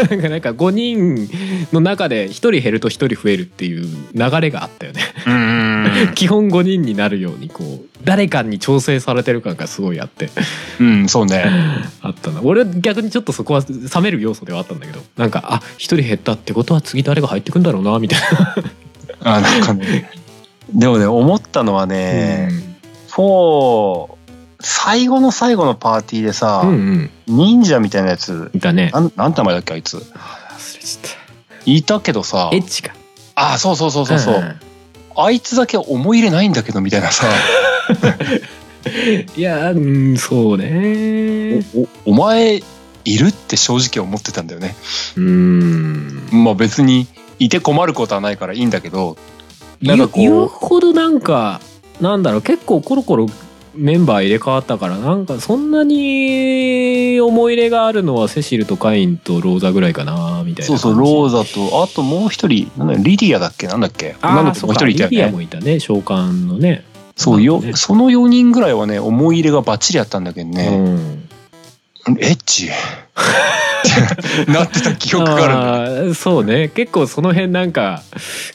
[0.10, 0.22] なん。
[0.22, 1.30] か なんか5人
[1.72, 5.02] の中で1人減ると1人増えるっていう流れがあったよね。
[5.26, 5.61] うんうん
[6.16, 10.30] 基本5人になるようにこう誰かに調整されてる感がすごいあって。
[10.80, 11.46] うんそうね。
[12.02, 12.42] あったな。
[12.44, 18.56] 俺逆にちょっとそこは冷める要素ではあったんだけどなんかあ1人減ったってことは次誰が入ってくんだろうなみたいな。
[19.38, 20.10] あなんかね。
[20.74, 22.50] でもね思ったのはね、
[23.10, 24.22] 4
[24.62, 27.10] 最後の最後のパーティーでさ、うんうん。
[27.28, 28.52] 忍者みたいなやつ。
[28.54, 28.92] いたね。
[28.94, 29.98] なんなんて名前だっけあいつ。
[29.98, 30.04] 忘れ
[30.84, 31.22] ちゃっ
[31.66, 32.50] いたけどさ。
[32.52, 32.94] たエッチか。
[33.36, 34.56] あそうそうそうそうそう、ん
[35.15, 37.28] あいつだけ思い入れないんだけどみたいなさ。
[39.38, 41.63] いやうんそうね。
[42.06, 42.62] おお前
[43.06, 44.76] いるって正直思ってたんだよね。
[45.17, 46.28] うん。
[46.32, 47.08] まあ別に
[47.39, 49.17] いて困ることはないからいいんだけど
[49.82, 50.21] なんかこう。
[50.21, 51.62] 言うほどなんか
[52.00, 53.28] なんだろう結構コロコロ
[53.74, 66.86] メンバー入れ替わったからなんかそんなに思い入れがあるのはセシルとカインとローザぐらいかなみたいなそうそうローザとあともう一人なんだリディアだっけなんだっけなんだっけもう一人いたリディアよねもいたね召喚のね。
[67.16, 67.74] そうよ、ね。
[67.76, 71.30] その4人ぐらいはね思い入れがバッチリあったんだけどうね、ん。
[72.20, 72.70] エッチ。
[74.48, 76.70] なってた記憶があるんそうね。
[76.70, 78.02] 結構その辺なんか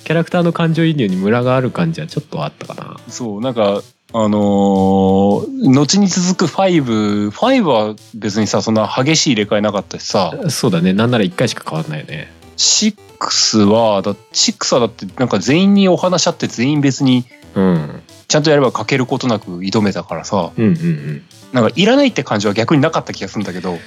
[0.05, 2.97] キャラクターの感情移入にムラがある感じはちょっとあったかな。
[3.09, 10.33] そうなんかあのー後に続く55は別にさそんな激しい入れ替えなかったしさ。
[10.49, 10.93] そうだね。
[10.93, 12.33] なんなら1回しか変わんないよね。
[12.57, 18.03] 6はだ6はだってなんか全員にお話し合って全員別にうん。
[18.29, 20.53] ちゃんとやれば欠けることなく挑めたからさ。
[20.57, 21.23] うんうんうん。
[21.53, 23.79] なんかいらないって感じは逆になかった気がするんだけど、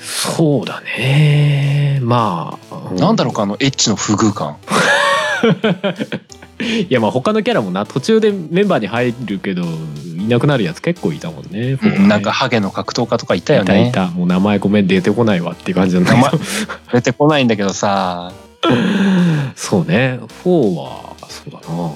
[0.00, 1.98] そうだね。
[2.02, 4.56] まあ、なんだろうかあのエッチの不遇感
[6.60, 14.08] いやまあ他のキャラもな途中でメンバーに入るけどいなくなるやつ結構いたもんね、フォーはねなんかハゲの格闘家とかいたよいたねいた。
[14.08, 16.42] もう名前ごめん出てこないわっていう感じなんだけど。
[16.92, 18.32] 出てこないんだけどさ。
[19.56, 20.20] そうね。
[20.44, 21.90] 4はそうだな。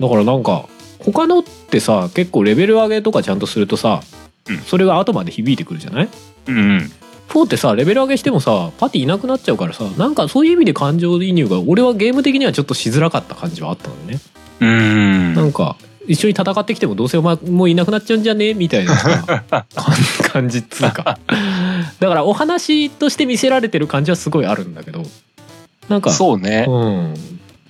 [0.00, 0.64] だからなんか
[0.98, 4.00] 他のってさ結構レベル上げとかちゃんとするとさ、
[4.48, 4.58] うん。
[4.58, 6.08] それが後まで響いてくるじゃない？
[6.48, 6.92] うんうん
[7.30, 14.18] 4ってさレベル上げしてもさパティいなくなっちゃうからさなんかそういう意味で感情移入が俺はゲーム的にはちょっとしづらかった感じはあったのね、
[14.60, 15.34] うん。
[15.34, 15.76] なんか
[16.08, 19.64] 一緒に戦ってきてもどうせお前もういなくなっちゃうんじゃねえみたいなさ 感
[20.32, 21.18] 感じっつうか。
[22.00, 25.04] だからお話として見せられてる感じはすごいあるんだけど
[25.88, 26.66] なんかそうね。
[26.68, 27.14] うん、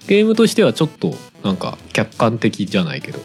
[0.06, 3.18] ゲームとしてはちょっとなんか客観的じゃないけど、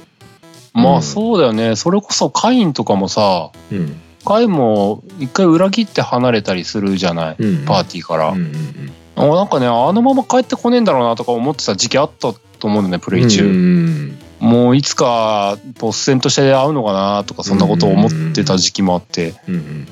[0.73, 1.77] まあそうだよね。
[1.77, 3.95] それこそカインとかもさうん
[4.25, 7.35] カインも一回裏切って離れたりするじゃない？
[7.39, 19.33] うん、パーティーから、うんうんあなんかねあのまま帰ってこねえんだろうなとか思ってた時期あったと思うんだよねプうん、レイ中、うんもういつかボス戦として会うのかなとかそんなことを思ってた時期もあって。
[19.47, 19.87] うんうん。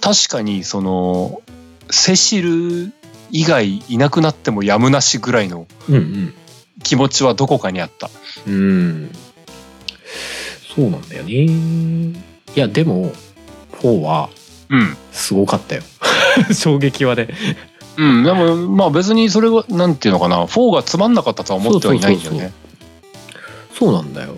[0.00, 1.40] 確かにその
[1.88, 2.92] セシル
[3.30, 6.34] 以外いなくなってもやむなしぐらいのうん
[6.82, 8.10] 気持ちはどこかにあった。
[8.48, 9.12] うんうん。
[10.74, 11.32] そうなんだよね。
[11.34, 12.14] い
[12.56, 13.12] やでも
[13.82, 14.30] 4は
[14.70, 14.96] うん。
[15.12, 15.82] すごかったよ。
[16.52, 17.28] 衝撃はね。
[17.96, 18.24] うん。
[18.24, 20.44] でもまあ別にそれはなんていうのかな。
[20.44, 22.52] 4がつまんなかったとは思ってはいないんだよね。
[23.78, 24.36] そうなんだよ。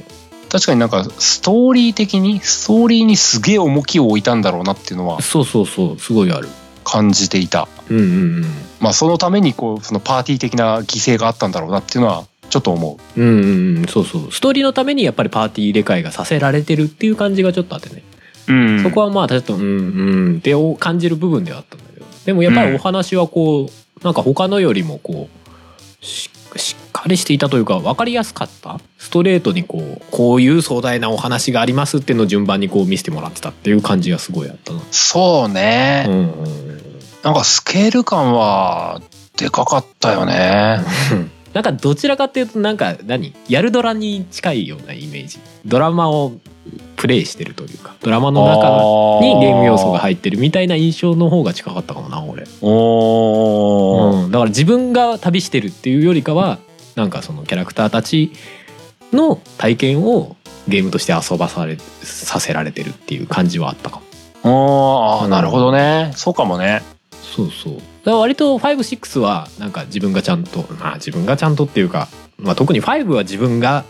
[0.51, 6.01] 確かになんかストーリー的にストーリーにすげえ重きを置いたんだろうなっていうのはそうそうそう。
[6.01, 6.49] すごいある。
[6.85, 7.67] 感じていた。
[7.91, 8.07] うんうんう
[8.41, 8.45] ん。
[8.79, 13.21] まあそのためにこうそのパーティー的な犠牲があったんだろうなっていうのはちょっと思う。
[13.21, 13.87] うんうんうん。
[13.87, 14.33] そうそう。
[14.33, 18.03] ストーリーのためにやっぱりパーティー入れ替えがさせられてるっていう感じがちょっとあってね、
[18.49, 18.83] うん。
[18.83, 19.65] そこはまあちょっとうんう
[20.35, 34.81] んって感じる部分ではあったんだけどでもやっぱりお話はこう、なんか他のよりもこうししっかりしていたというか分かりやすかったストレートにこうこういう壮大なお話がありますっていうのを順番にこう見せてもらってたっていう感じがすごいあったな。
[34.93, 36.65] そうね、うんうん
[37.25, 39.01] なんかスケール感は
[39.39, 40.81] でかかったよね。
[41.55, 43.35] なんかどちらかっていうとなんか何？
[43.49, 45.39] やるドラに近いようなイメージ。
[45.65, 46.35] ドラマを
[46.97, 48.71] プレイしてるというかドラマの中
[49.21, 54.25] にゲーム要素が入ってるみたいな印象の方が近かったかもな俺、おー。
[54.25, 56.59] うん、だから自分が旅してるっていうよりかは
[56.95, 58.33] なんかそのキャラクターたち
[59.13, 60.37] の体験を
[60.69, 64.01] ゲームとして遊ばされさせられてるっていう感じはあったか
[64.43, 65.21] も。
[65.21, 66.13] あーなるほどね。
[66.17, 66.83] そうかもね。
[67.11, 67.75] そうそう。
[67.75, 73.85] だから割と56はなんか自分がちゃんとまあ自分がちゃんとっていうか、まあ、特に5は自分が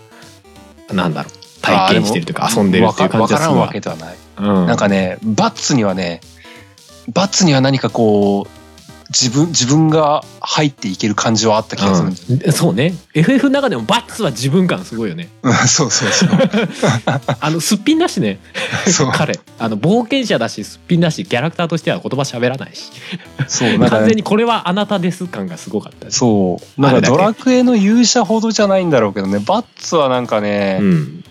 [0.93, 4.66] なんだろう体験してるというか遊んでるっていう感じわからんがすごいわけではない、うん。
[4.66, 6.20] なんかねバッツにはね
[7.12, 8.64] バッツには何かこう
[9.11, 12.53] 自分自分が入っていける感じはあった気がするんだようん。
[12.53, 12.94] そうね。
[13.12, 15.29] FF の中でもバッツは自分感すごいよね。
[15.42, 16.31] う んそうそうそう。
[17.40, 18.40] あのすっぴんだしね。
[19.12, 19.38] 彼。
[19.59, 22.90] あの冒険者だしすっぴんだしキャラクターとしては言葉喋らないし。
[23.46, 26.18] そう完全にこれはあなたです感がすごかったです。
[26.18, 26.81] そう。
[26.81, 29.38] なんかドラクエの勇者ほどじゃないんだろうけどね。
[29.38, 31.24] バッツはなんかね、うん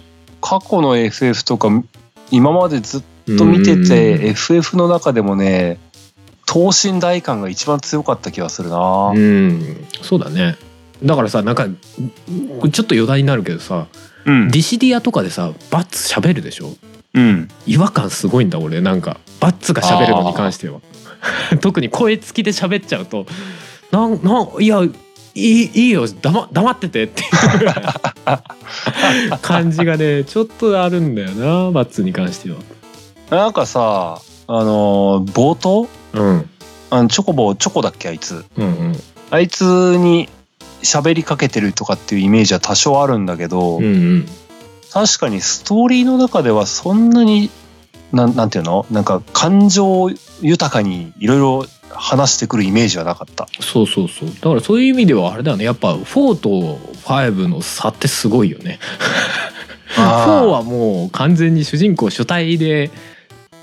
[0.45, 1.69] 過去の FF とか
[2.29, 3.03] 今までずっ
[3.37, 5.79] と見てて FF の中でもね
[6.45, 10.57] 等身大感が一番強かった気がするな、うん、うんそうだね。
[11.01, 13.87] だからさなんかちょっと余談になるけどさ
[14.25, 14.49] うん。
[14.49, 16.75] ディシディアとかでさバッツ喋るでしょ？
[17.13, 17.47] うん。
[17.65, 18.81] 違和感すごいんだ俺。
[18.81, 20.81] なんかバッツが喋るのに関しては。
[21.61, 23.25] 特に声付きで喋っちゃうと。
[23.91, 24.81] なんなんいや
[25.35, 27.25] いいいいよ黙黙っててってい
[29.29, 32.57] う感じがね ちょっとあるんだよなバッツに関しては。
[33.29, 35.87] なんかさあのー冒頭？
[36.13, 36.49] うん。
[36.91, 38.45] あのチョコボチョコだっけあいつ。
[38.57, 39.03] うんうん。
[39.31, 39.63] あいつ
[39.97, 40.29] に
[40.83, 44.27] 喋りかけてるとかっていうイメージは多少あるんだけど、うんうん。
[44.91, 47.49] 確かにストーリーの中ではそんなに
[48.11, 48.85] なんなんていうの？
[48.91, 51.65] なんか感情豊かにいろいろ
[51.95, 53.47] 話してくるイメージはなかった。
[53.59, 54.29] そうそうそう。
[54.29, 55.65] だからそういう意味ではあれだよね。
[55.65, 56.49] やっぱ4と
[57.05, 58.79] 5の差ってすごいよね。
[59.95, 60.01] 4
[60.49, 62.91] はもう完全に主人公主体で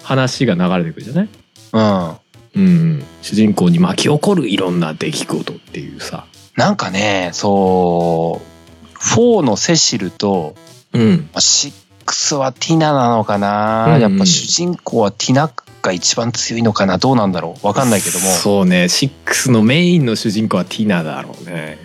[0.02, 1.28] 話が流れてくるじゃない？
[1.72, 2.16] うん。
[2.56, 6.24] うん、主人公に巻き起こるいろんな出来事っていうさ、
[6.56, 10.56] なんかね、そう、4のセシルと、
[10.92, 14.00] うん、まあ6はティナなのかな、うんうん。
[14.00, 15.48] やっぱ主人公はティナ
[15.82, 16.98] が一番強いのかな？
[16.98, 17.66] どうなんだろう？
[17.66, 18.26] わかんないけども。
[18.26, 18.84] そうね。
[18.84, 21.78] 6のメインの主人公はティナだろうね。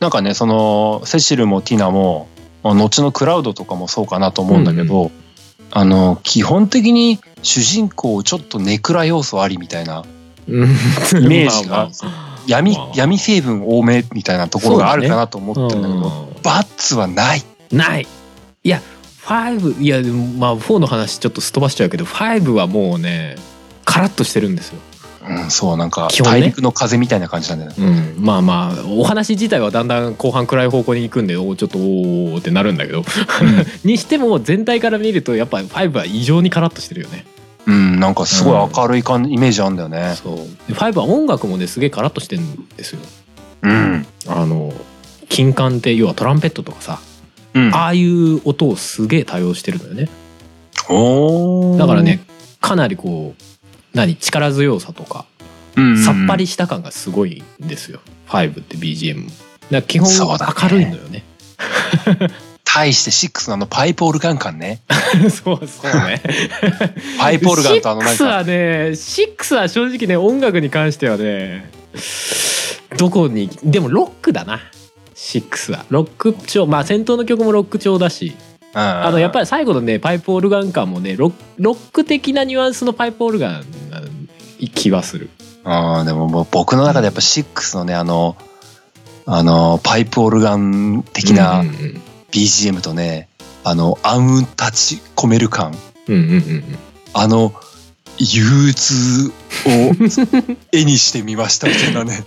[0.00, 2.28] なんかね、その、セシルもティナも、
[2.62, 5.10] まあ後のクラウドとかもそうかなと思うんだけど、
[5.70, 10.04] あの、基本的に主人公ちょっとネクラ要素ありみたいな、
[10.48, 10.64] うん。
[10.64, 11.90] イメージが
[12.46, 17.42] 闇まあ、闇成分多めみたいなところがあるかなと思ってるんだけど、うんバッツはない。
[17.70, 18.06] ない。
[18.64, 18.80] いや
[19.30, 23.36] 5いやでもまあ4の話ちょっとすっ飛ばしちゃうけど5はもうね
[23.84, 24.80] カラッとしてるんですよ、
[25.28, 28.14] うん、そう、なんか大陸の風みたいな感じなんだよね。
[28.16, 33.04] うん、まあまあお話自体はだんだん後半暗い方向に行くんでおーちょっとおーってなるんだけど。
[33.84, 37.24] にしても全体から見るとやっぱ5は異常にカラッとしてるよね。
[37.66, 40.16] うん、なんかすごい明るい感じ、イメージあるんだよね。
[40.22, 40.36] そう。
[40.72, 43.00] で5は音楽もねすげえカラッとしてるんですよ。
[43.62, 44.06] うん。
[44.26, 44.72] あの
[45.28, 47.00] 金管って要はトランペットとかさ、
[47.54, 50.08] うん、ああいう音をすげえ多用してるのよね。
[51.78, 52.20] だからね、
[52.60, 53.42] かなりこう
[53.94, 55.26] 何力強さとか
[55.76, 58.00] うんさっぱりした感がすごいんですよ。
[58.28, 59.28] 5って BGM
[59.70, 61.24] だ基本明るいのよね。
[62.64, 64.82] 対して6のあのパイプオルガン感ね。
[65.30, 66.22] そうそうね。
[67.18, 68.52] パイプオルガンとあのなん6か、はね
[68.92, 71.70] 6は正直ね音楽に関してはね
[72.96, 74.60] どこにでもロックだな
[75.20, 75.84] 6は。
[75.90, 78.34] ロック調まあ戦闘の曲もロック調だし。
[78.72, 84.00] ああのやっぱり、り最後のねパイプオルガン感もねロック的なニュアンスのパイプオルガンな
[84.72, 85.28] 気はする。
[85.64, 88.36] あでももう僕の中でやっぱ6のね、あの、
[89.26, 91.62] あの、パイプオルガン的な
[92.32, 93.28] BGM とね、
[93.62, 95.76] あの、暗雲立ち込める感、
[96.08, 96.64] うんうんうんうん。
[97.12, 97.52] あの、
[98.18, 99.32] 憂鬱
[99.66, 99.92] を
[100.72, 102.24] 絵にしてみましたみたいなね。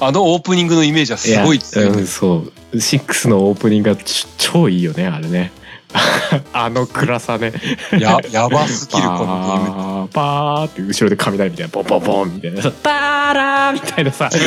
[0.00, 1.86] あのオープニングのイメージはすごい強い。
[1.88, 2.52] やうんそう。
[2.72, 5.52] 6のオープニングがち超いいよねあれね。
[6.52, 7.52] あの暗さね。
[7.92, 10.08] ややばすぎるこのゲーム。
[10.12, 12.62] パーパーって後ろで雷みたいなボンボンボンみたいな。
[12.62, 14.30] さタあらーみたいなさ。
[14.32, 14.38] 不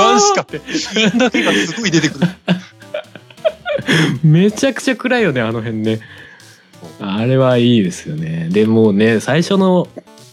[0.00, 2.28] 安しか不安だけがすごい出てくる。
[4.22, 6.00] めちゃくちゃ暗いよねあの辺ね。
[7.00, 8.48] あれはいいですよね。
[8.50, 9.88] でもうね最初の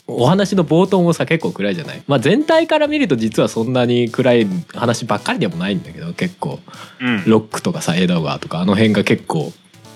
[0.09, 2.01] お話の冒頭もさ結構暗いじゃない？
[2.07, 6.59] まあ全体から見ると実はそんなに暗い話ばっかりでもないんだけど結構。
[6.99, 7.23] うん。
[7.27, 9.51] ロックとかさエドガーとかあの辺が結構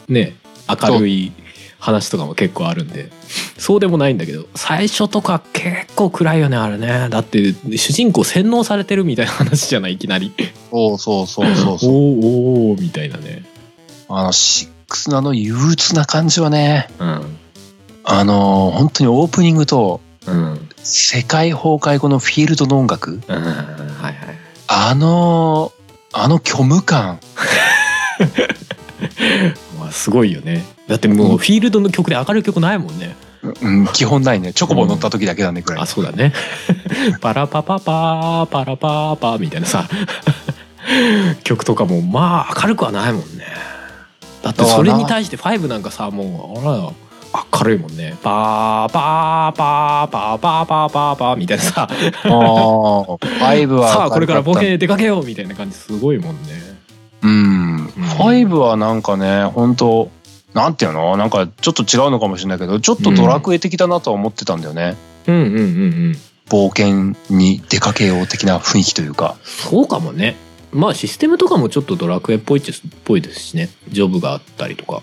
[0.07, 0.35] ね
[0.69, 1.31] 明るい
[1.79, 3.09] 話とかも結構あるんで
[3.57, 7.09] そうでもないんだけど最初とか結構暗いよねあれね。
[7.09, 9.93] だって主人公洗脳されてるみたいな話じゃない？
[9.93, 10.31] いきなり。
[10.71, 11.91] そうそうそうそうおそう。
[11.91, 13.43] ーおーみたいなね。
[14.09, 16.87] あの6のあの憂鬱な感じはね。
[16.99, 17.37] うん
[18.03, 20.69] あの本当にオープニングとうん。
[20.83, 23.21] 世界崩壊後のフィールドの音楽。
[23.27, 24.15] うんはいはい
[24.67, 25.71] あの
[26.13, 27.19] あの虚無感。
[29.79, 30.63] まあすごいよね。
[30.87, 33.15] だってもうフィールドの曲で明るい曲ないもんね。
[33.61, 34.53] うん、基本ないね。
[34.53, 36.33] チョコボ乗った時だけだねくらい、あそうだね。
[37.19, 39.87] パラパパパーパラパーパーみたいなさ。
[41.43, 43.45] 曲とかもまあ明るくはないもんね。
[44.41, 46.91] だってそれに対して5なんかさもうあら
[47.33, 48.17] 明るいもんね。
[48.21, 51.87] パーパーパーパーパーパーパーパーみたいなさ。
[51.87, 51.89] ああ
[52.29, 56.49] 5はさあこれから冒明る険へ出かけようみたいな感じすごいもんね。
[57.23, 60.11] うん、5はなんかね本当
[60.53, 61.17] なんていうの？
[61.17, 64.95] なんかちょっと違うのかもしれないけどちょっとドラクエ的だなとは思ってたんだよね、
[65.27, 65.35] うん。
[65.35, 65.59] うんうんう
[66.11, 66.17] ん
[66.49, 69.37] 冒険に出かけよう的な雰囲気というか。
[69.43, 70.35] そうかもね。
[70.71, 72.63] まあシステムとかもちょっとドラクエっぽいっ
[73.05, 73.69] ぽいですしね。
[73.87, 75.01] ジョブがあったりとか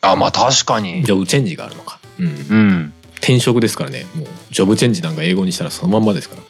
[0.00, 1.02] あまあ確かに。
[1.04, 1.98] ジョブチェンジがあるのか。
[2.18, 2.26] うん。
[2.26, 2.92] うん。
[3.16, 4.06] 転職ですからね。
[4.14, 6.42] もうジョブチェンジなんか英語にしたらそのまんまですから。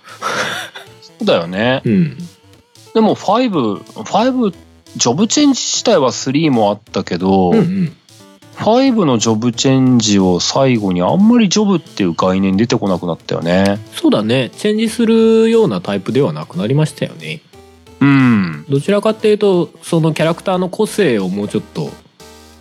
[1.02, 1.82] そうだよね。
[1.84, 2.18] うん。
[2.94, 4.54] でも55
[4.96, 7.96] ジョブチェンジ自体は3もあったけど、うんうん。
[8.56, 13.78] 5のジョブチェンジを最後にあんまりジョブっていう概念出てこなくなったよね。
[13.92, 14.50] そうだね。
[14.56, 17.40] チェンジするようなタイプではなくなりましたよね。
[18.00, 18.64] うん。
[18.68, 21.90] どちらかっていうとそのキャラクターの個性をもうちょっと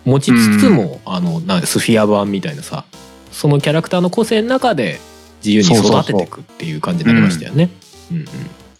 [0.08, 2.84] 持ちつつも、あのなんスフィア版みたいなさ
[3.30, 5.00] そのキャラクターの個性の中で
[5.44, 7.70] 自由に育てていくっていう感じになりましたよね。
[8.10, 8.24] うん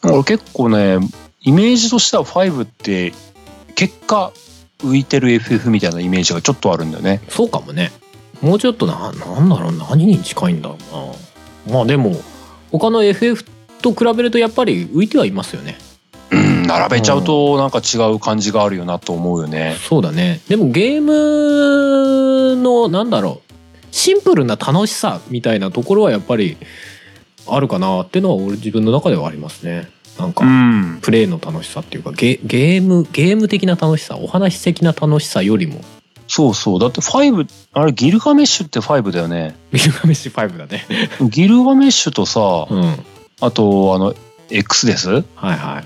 [0.05, 0.15] うん。
[0.15, 0.99] 俺結構ね
[1.41, 3.13] イメージとしては5って
[3.75, 4.33] 結果
[4.79, 7.21] 浮いてる FF みたいなイメージがちょっとあるんだよね。
[7.29, 7.93] そうかもね。
[8.41, 10.77] もうちょっとななんだろう何に近いんだろ
[11.67, 11.75] うな。
[11.75, 12.17] まあでも
[12.73, 13.45] 他の FF
[13.83, 15.77] と比べるとやっぱり浮いてはいますよね
[16.31, 19.77] うん並べちゃうとなんか違う感じがあるよなと思うよね。
[19.89, 20.41] そうだね。
[20.49, 23.53] でもゲームのなんだろう
[23.91, 26.57] シンプルな楽しさみたいなところはやっぱり
[27.47, 29.89] あるかなっていうのは俺自分の中ではありますね。
[30.19, 30.99] なんか、ん。
[31.01, 35.81] プレイの楽しさっていうかゲゲームゲーム的な楽しさお話的な楽しさよりも。
[36.27, 36.81] そうそう。
[36.81, 39.57] だって5あれギルガメッシュって5だよね。
[39.73, 40.85] ビルガメッシュ5だね。
[41.31, 42.81] ギルガメッシュとさうん。
[42.81, 43.01] はい
[43.41, 44.15] あとあの
[44.51, 45.09] X です？
[45.37, 45.85] はい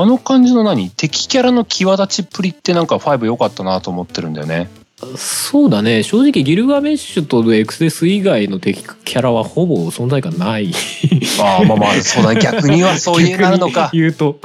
[0.00, 0.90] あの感じの何？
[0.90, 4.70] 敵キャラの際立ちっぷりってなんか5良かったなと思ってるんだよね。
[5.16, 6.04] そうだね。
[6.04, 10.72] 正直ギルガメッシュとエクセス以外の敵キャラはほぼ存在感ない。
[11.42, 12.38] ああまあまあそうだね。
[12.42, 13.90] 逆にはそういうなるのか。
[13.92, 14.38] 言うと。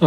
[0.00, 0.06] う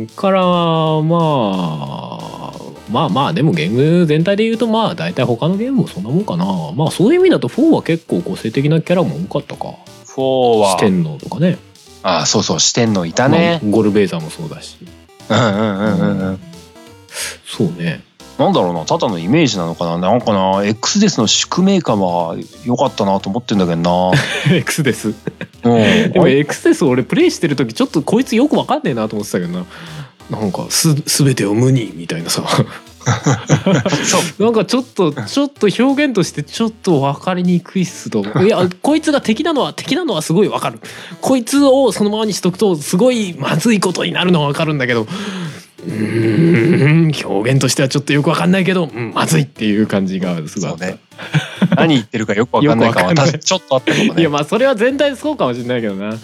[0.00, 0.08] ん。
[0.08, 2.52] からまあ
[2.90, 6.44] まあまあでもゲーム全体で言うとまあ大体他のゲームもそんなもんかな。
[6.74, 9.74] まあそういう意味だと4は結構個性的なキャラも多かったか。
[10.16, 10.70] 4は。
[10.72, 11.58] 四天王とかね
[12.02, 14.76] ああそうそう四天王いたね、まあゴルベーザーもそうだし。
[15.28, 16.40] うんうんうんうんうん。
[17.46, 18.02] そうね。
[18.38, 19.98] なんだろうなただのイメージなのかな。
[19.98, 22.34] なんかな X デスの宿命感は
[22.64, 24.18] 良かったなと思ってんだけどな。
[24.50, 26.12] X ですうん。
[26.12, 29.66] でも X です俺プレイしてる時ちょっとこいつよく分かんねえなと思ってたけどな。
[30.30, 32.44] なんかす全てを無にみたいなさ
[34.38, 40.80] なんかちょっとちょっと表現としてちょっと分かりにくいっすといやこいつが敵なのは敵なのはすごい分かる。
[41.20, 50.98] こいつをそのままにしとくとすごいまずいことになるのは分かるんだけどうーん表現としてはちょっとよく分かんないけど、うん、まずいっていう感じがすごいね。
[51.76, 54.20] 何言ってるかよくわかんないかんない確かにちょっとあったかもね。
[54.20, 56.14] いやまあそれは全体そうかもしれないけどな。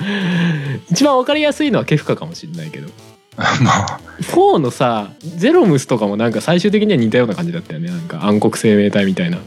[0.90, 2.88] 一番分かりやすいのはケフカかもしれないけど。
[2.88, 3.07] まあ
[4.32, 7.88] 4のさゼロムスとかもなんか最終的には似たような感じだったよね。
[7.88, 9.38] なんか暗黒生命体みたいな。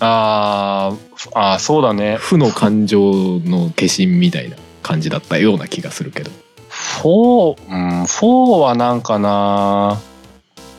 [0.00, 2.16] あーあーそうだね。
[2.16, 3.00] 負の感情
[3.44, 6.30] の化身みたいな感じだったような気がするけど。
[7.02, 10.00] 4うん4はなんかな。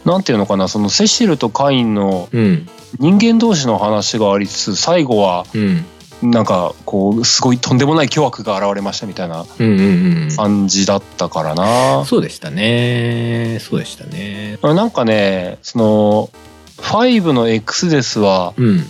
[0.04, 2.68] なんていうのかなそのセシルとカインのうん。
[3.00, 5.86] 人間同士の話がありつつ最後はうん
[6.22, 13.60] なんかこうすごいとんでもない巨悪が現れましたみたいなうんうんうん感じだったからな、そうでしたね。
[13.60, 14.58] そうでしたね。
[14.62, 16.30] なんかねその
[16.78, 18.86] 5の X デスはうん。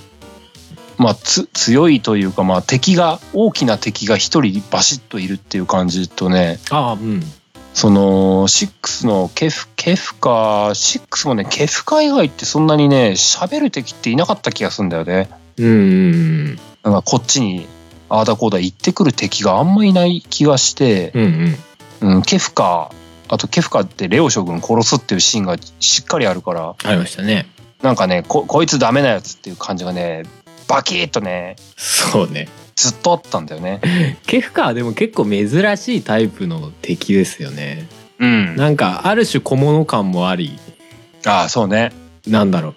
[0.97, 7.23] まあつ強いというかまあ敵が大きな敵が一人バシッといるっていう感じとねああうん。
[7.73, 15.29] その6のケフケフカ6もねケフカ以外ってそんなにね喋る敵っていなかった気がするんだよね。
[15.57, 15.69] うんう
[16.49, 17.67] んなんかこっちに
[18.09, 21.55] あーだこーだ言ってくる敵があんまいない気がして、うん
[22.01, 22.15] うん。
[22.15, 22.91] うん、ケフカ
[23.29, 27.47] あとケフカってレオ将軍殺すっていうシーンがしっかりあるからありましたね。
[27.81, 30.23] なんかねここいつダメなやつっていう感じがね
[30.67, 32.49] バキッとねそうね。
[32.75, 33.79] ずっとあったんだよね。
[34.27, 37.87] ケフカはでも結構珍しいタイプの敵ですよね。
[38.19, 38.55] うん。
[38.55, 40.59] なんかある種小物感もあり
[41.25, 41.93] ああそうね。
[42.27, 42.73] なんだろう。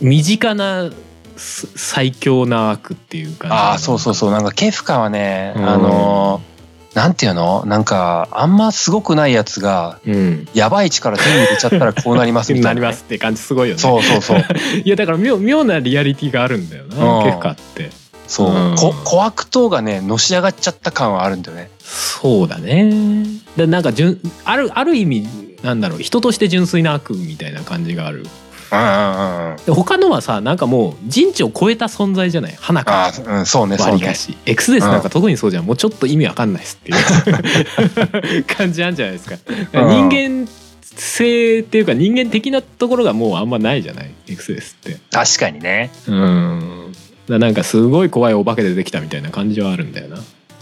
[0.00, 1.07] 身近なす
[1.38, 4.30] 最強な悪っていう感じああそうそうそう。
[4.30, 5.68] なんかケフカはね、うん。
[5.68, 6.58] あのー
[6.94, 7.64] なんていうの？
[7.66, 10.48] なんかあんますごくないやつがうん。
[10.54, 13.80] やばい力手に入れちゃったらこうなりますみたな、 ないりますって感じすごいよね。
[13.80, 14.44] そうそうそう。
[14.84, 17.24] いやだから妙妙なリアリティがあるんだよな、うん。
[17.24, 17.90] ケフカって。
[18.26, 18.74] そう、うん。
[18.76, 21.70] こ小悪党がねのし上がっちゃった感はあるんだよね。
[21.78, 23.24] そうだね。
[23.56, 25.28] でなんか純あるある意味
[25.62, 28.26] なんだろう人として純粋な悪みたいな感じがある
[28.70, 32.56] で他のはさなんかもう人知を超えた存在じゃない？
[32.58, 33.06] 花か。
[33.06, 34.14] ああうんそうねそうね。
[34.46, 38.44] エクスデスなんか特にそうじゃん、もうちょっと意味わかんないっすっていう。
[38.44, 39.36] 感じなんじゃないですか。
[39.72, 40.10] うん。
[40.10, 40.48] 人間
[40.82, 44.10] 性っていうか人間的なところがもうあんまないじゃない？
[44.28, 44.98] エクスデスって。
[45.10, 46.92] 確かにね、うん。
[47.28, 50.16] なんかすごい怖いお化け出てきたみたいな感じはあるんだよな、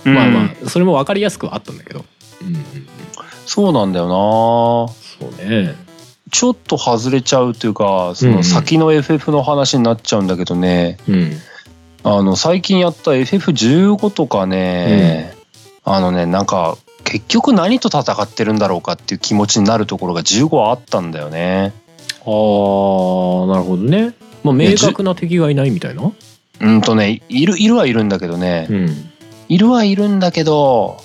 [0.04, 2.04] まあまあそれも分かりやすくはあったんだけど。
[2.42, 2.64] うんうんうん。
[3.46, 4.12] そうなんだよな。
[4.12, 5.74] そうね
[6.30, 8.38] ちょっと外れちゃうというかそうんうん。
[8.38, 11.32] の先の FF の話になっちゃうんだけどね、うん。
[12.02, 15.34] あの最近やった FF15 とかね、
[15.84, 21.72] あのねなんか結局何と戦ってるんだろうかっていう気持ちになるところが15はあったんだよね。
[22.22, 24.14] あーなるほどね。
[24.42, 26.12] まあ明確な敵がいないみたいな？
[26.60, 29.10] うんとねいるいるはいるんだけどね、うん。
[29.48, 31.00] いるはいるんだけど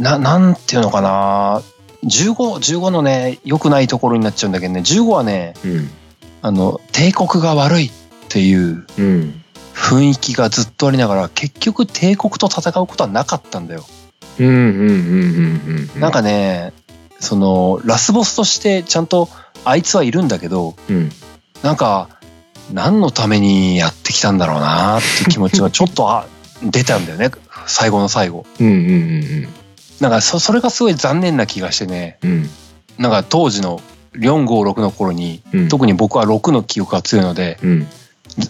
[0.00, 1.62] ななんていうのかな
[2.06, 4.80] 1515のね良くないところになっちゃうんだけどね。
[4.80, 5.90] 15はねうん
[6.42, 7.90] あの帝国が悪いっ
[8.28, 9.42] ていううん
[9.74, 13.84] 雰囲気がずっとありながら結局帝国と戦うことはなかったんだよ。
[14.38, 14.46] うん。
[14.46, 14.54] うん。
[14.54, 14.60] うん。
[14.60, 15.90] うん。
[15.94, 16.00] うん。
[16.00, 16.72] なんかね
[17.20, 19.28] そのラスボスとしてちゃんと
[19.64, 21.10] あいつはいるんだけどうん
[21.62, 22.08] なんか
[22.72, 26.26] 何のためにやってきたんだろうなって気持ちがちょっとあ
[26.62, 27.30] 出たんだよね。
[27.66, 28.46] 最後の最後。
[28.60, 28.66] うん。
[28.66, 28.74] うん。
[28.74, 28.76] う
[29.46, 29.48] ん
[30.00, 32.18] なんかそそれがすごい残念な気がしてね。
[32.22, 32.48] うん。
[32.98, 33.80] なんか当時の
[34.14, 35.68] 456の頃にうん。
[35.68, 37.86] 特に僕は6の記憶が強いのでうん。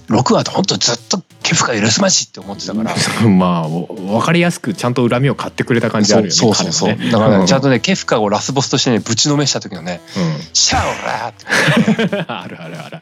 [0.08, 2.94] 6は本当ずっとケフが許すましって思ってたから。
[3.28, 6.88] まあ分かりやすくちゃんと恨みを買ってくれた感じあるよねそうそうそう。
[6.96, 7.10] ね。
[7.10, 10.00] だから、ね、ちゃんと、とねケフカをラスボスとしてねぶちのめした時のね
[10.52, 12.02] 「シャオラ!」って。
[12.02, 13.00] う んあるあるある。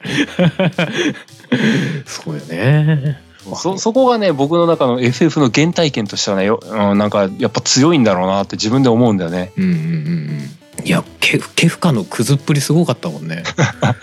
[2.07, 3.19] そうよね
[3.57, 9.53] そそこがね僕の中の FF の原体験としてはねよ、うん、なんかやっぱ強いんだろうなって自分で思うんだよね。
[9.57, 10.87] うんうんうんうん。
[10.87, 13.43] いやケフケフカのくずっぷりすごかったもんね。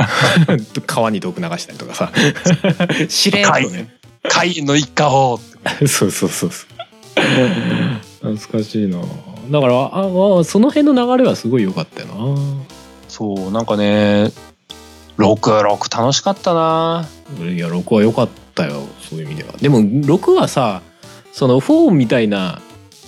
[0.88, 2.12] 川に毒流したりとかさ。
[3.10, 3.88] しれっとね。
[4.24, 5.40] 海援の一家を。
[5.86, 6.52] そうそうそうそう。
[8.22, 9.00] 懐かしいな。
[9.50, 12.64] だからああその辺の流れはすごい良かったよな。
[13.08, 14.32] そうなんかね
[15.18, 17.08] 66楽しかったな。
[17.40, 19.54] いや6は良かったよそういう意味では。
[19.58, 20.82] でも6はさ
[21.34, 22.62] その4みたいな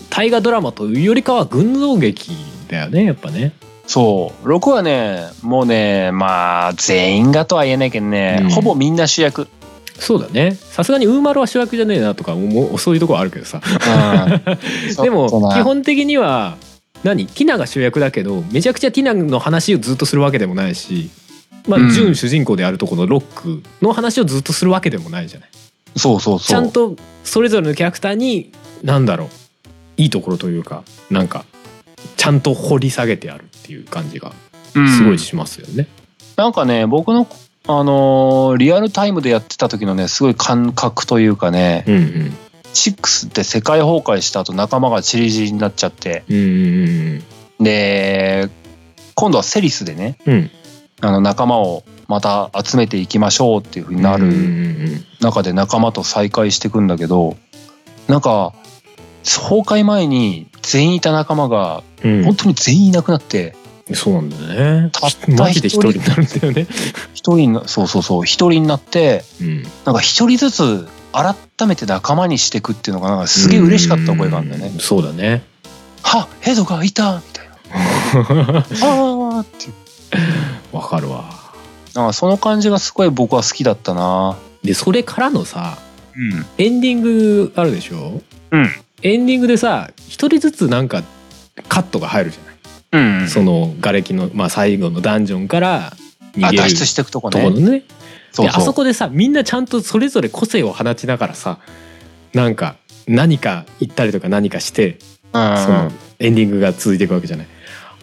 [0.09, 2.31] 大河ドラマというよりかは群像劇
[2.67, 3.53] だよねやっぱね。
[3.87, 4.47] そう。
[4.47, 8.49] 6はねもうねまあ全員がとは言えないけどね、うん。
[8.49, 9.47] ほぼみんな主役、
[9.97, 10.55] そうだね。
[10.55, 13.61] さすがにウーマルは主役じゃねえなとかもうそういうとこあるけどさ。
[13.63, 14.43] うん。
[15.01, 16.57] でも基本的には
[17.03, 17.27] 何？
[17.27, 21.09] ティナが主役だけどめちゃくちゃティナの話をずっとするわけでもないし
[21.67, 21.87] まうん。
[21.87, 25.49] あ準主人公であるとこのロックの話をずっとするわけでもないじゃない
[25.95, 26.47] そうそうそう。
[26.47, 28.51] ちゃんとそれぞれのキャラクターに
[28.83, 29.29] 何だろう。
[29.97, 31.45] いいところというかなんか
[32.17, 34.33] ちゃんと掘り下げてあるっていう感じが
[34.75, 34.87] うん。
[34.89, 35.87] すごいしますよね。
[36.35, 37.27] なんかね僕の
[37.65, 42.37] あのーリアルタイムでやってた時のねすごい感覚というかね、うんうん。
[42.73, 46.39] 6って世界崩壊した後仲間がチリジリになっちゃってうんう
[47.61, 48.49] んで
[49.15, 50.51] 今度はセリスでねうんうん。
[51.01, 54.37] あの仲間をまた集めていきましょうっていう風になうんうんうる
[54.97, 57.37] ん中で仲間と再会していくんだけど
[58.07, 58.53] なんか
[59.23, 63.55] 崩壊前に全員いた仲間がうん本当に全員いなくなって
[63.93, 66.67] そうなんだよねたった一人になるんだよね。
[67.13, 71.35] 一人なそうそうそう一人になってうんなんか一人ずつ改
[71.67, 74.79] めて仲間にしていくっていうのがなんかすげえ嬉しかった覚えがあるんだよねう。
[74.81, 75.43] そうだね。
[76.01, 77.53] はヘドがいたみたいな。
[78.61, 79.67] は あって
[80.71, 81.42] わかるわ。
[81.95, 84.37] なんかその感じがすごい僕は好きだったな。
[84.63, 85.77] でそれからのさ
[86.15, 86.45] うん。
[86.57, 88.21] エンディングあるでしょ？
[88.51, 88.69] うん。
[89.01, 91.03] エンディングでさ一人ずつなんか
[91.67, 92.53] カットが入るじゃない、
[93.21, 95.93] うんその瓦礫の、まあ、最後のダンジョンから
[96.35, 97.83] 逃げるあ脱出していくとことねころのね。
[98.31, 101.59] そうであそこでさみんなちゃんとそれぞれ個性を放ちながらさ
[102.33, 102.77] なんか
[103.07, 104.97] 何か言ったりとか何かして、
[105.33, 105.57] うん。
[105.57, 107.47] そのエンディングが続いていくわけじゃない？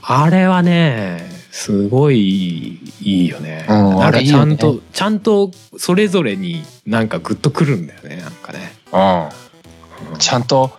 [0.02, 10.18] あれはねすごいいいよね、うんなんかちゃんとちゃんとそれぞれになんかグッとくるんだよねなんかね、うん。
[10.18, 10.72] ちゃんと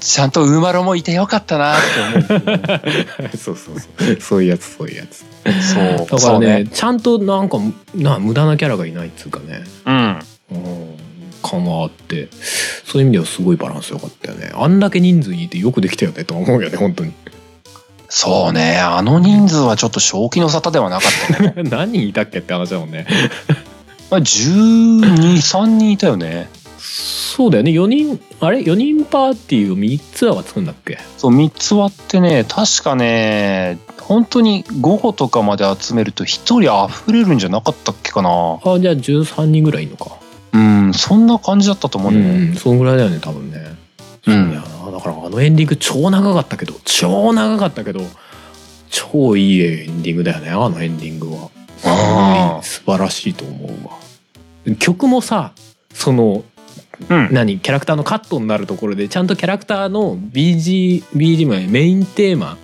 [0.00, 1.78] ちゃんとウーマロもいてよかったなっ
[2.22, 2.38] て思
[3.32, 3.36] う。
[3.36, 4.20] そうそうそう。
[4.20, 5.24] そういうやつそういうやつ。
[5.74, 5.84] そう。
[5.84, 6.68] だからそうね。
[6.72, 7.58] ちゃんとなんか
[7.94, 9.64] な無駄なキャラがいないっつうかね。
[9.86, 10.18] うん。
[10.52, 10.94] うん。
[11.42, 12.28] かなって。
[12.84, 14.52] そういう意味ではすごいバランス良かったよね。
[14.54, 17.12] あんだけ人数いてよくできたよねとは思うよね本当に
[18.08, 18.78] そうね。
[18.78, 21.54] あの人数はちょっと正気の沙汰ではなかったね。
[21.68, 23.06] 何人いたっけって話だもんね。
[24.10, 26.48] まあ123人いたよね。
[26.78, 27.70] そうだよね。
[27.72, 30.98] 4人あれ？4人パーティーを3つは作るんだっけ？
[31.18, 38.30] そう3つ割ってね確かね本当に午後とかまで集めると1人溢れるんじゃなかったっけかな。
[38.64, 40.12] あじゃあ13人ぐらいいるのか。
[40.54, 43.76] うんそんな感じだったと思うね、うんそんぐらいだよね多分ね
[44.32, 44.50] うん。
[44.50, 48.00] だよなだからあのエンディング超長かったけど超長かったけど
[48.90, 51.50] 超いいエンディングだよねあのエンディングは。
[51.84, 52.62] あー。
[52.62, 54.76] 素晴らしいと思うわ。
[54.78, 55.52] 曲もさ
[55.92, 56.44] その
[57.08, 57.28] うん。
[57.32, 62.56] 何キャラクターのカットになるところでちゃんとキャラクターの BG BGM メインテーマ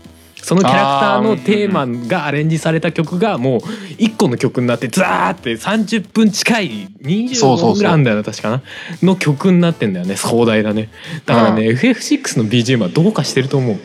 [0.45, 7.73] そのキャラクターのテーマがアレンジされた曲がもう1個の曲になってザーって30分近い25そうそうそう。
[7.73, 8.63] 分ぐらいあんだよな確かな。
[9.03, 10.91] の曲になってんだよね壮大だね。
[11.25, 13.79] だからね、FF6 の BGM はどうかしてると思う。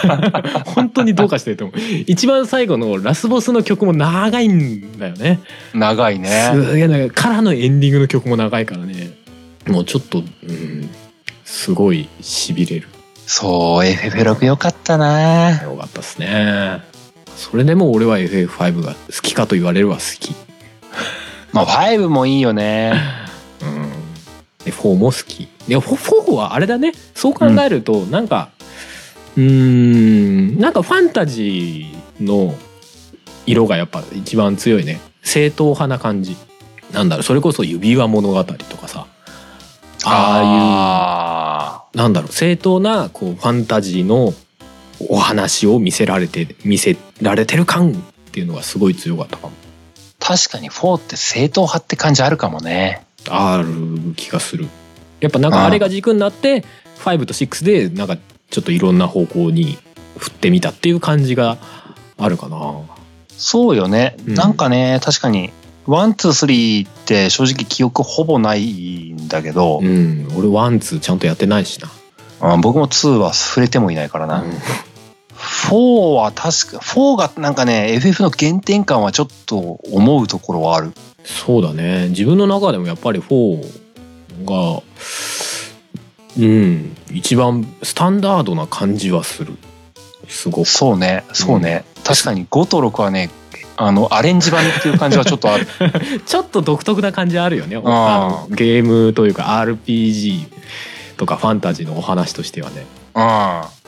[0.64, 1.76] 本当にどうかしてると思う。
[2.06, 5.40] 一番最後のラスボスの曲も長いんだよね。
[5.74, 6.50] 長いね。
[6.54, 9.10] すげえ長いからのエンディングの曲も長いからね。
[9.66, 10.88] もうちょっと、うん、
[11.44, 12.88] すごいしびれる
[13.32, 15.62] そう FF6 よかったな。
[15.62, 16.82] よかったっすね。
[17.36, 20.34] それでも俺は FF5 が好きかと言われるは好き、
[21.54, 22.92] まあ5もいいよね。
[23.62, 23.92] うん、
[24.64, 25.46] で4も好き。
[25.68, 26.92] で 4, 4はあれだね。
[27.14, 28.48] そう考えるとなんか
[29.36, 32.52] うーんなんかファンタジーの
[33.46, 35.00] 色がやっぱ一番強いね。
[35.22, 36.36] 正統派な感じ。
[36.92, 39.06] なんだろうそれこそ指輪物語とかさ
[40.04, 42.32] ああいうあなんだろう。
[42.32, 44.32] 正当なこうファンタジーの
[45.08, 47.94] お話を見せられて見せられてる感っ
[48.32, 49.52] ていうのがすごい強かったかも。
[49.52, 49.60] ー
[50.20, 53.04] 確かに4って正統派って感じあるかもね。
[53.28, 54.68] ある気がする。
[55.20, 56.64] やっぱなんかあれが軸になって
[56.98, 58.16] 5と6でなんか
[58.50, 59.78] ちょっといろんな方向に
[60.16, 61.58] 振ってみたっていう感じが
[62.18, 62.80] あるかな。
[63.28, 64.34] そうよね、うん。
[64.34, 65.50] なんかね確かに
[65.90, 70.28] one two three って正直記憶ほぼないんだけど、うん。
[70.36, 71.88] 俺 one two ちゃんとやってないしな。
[72.40, 74.50] あ僕も2は触れてもいないからな、うん。
[75.68, 80.92] 4は確か4がなんかね FF の原点感はちょっと思うところはある。
[81.24, 82.08] そうだね。
[82.10, 84.82] 自分の中でもやっぱり4が
[86.38, 89.56] うん一番スタンダードな感じはする。
[90.28, 90.68] すごく。
[90.68, 93.28] そうねそうね、確かに5と6はね
[93.82, 95.66] あのアレンジ版っていう感じはちょっとある。
[96.26, 97.76] ちょっと独特な感じあるよね。
[97.76, 100.48] ああのゲームというか RPG
[101.16, 102.84] とかファンタジーのお話としてはね。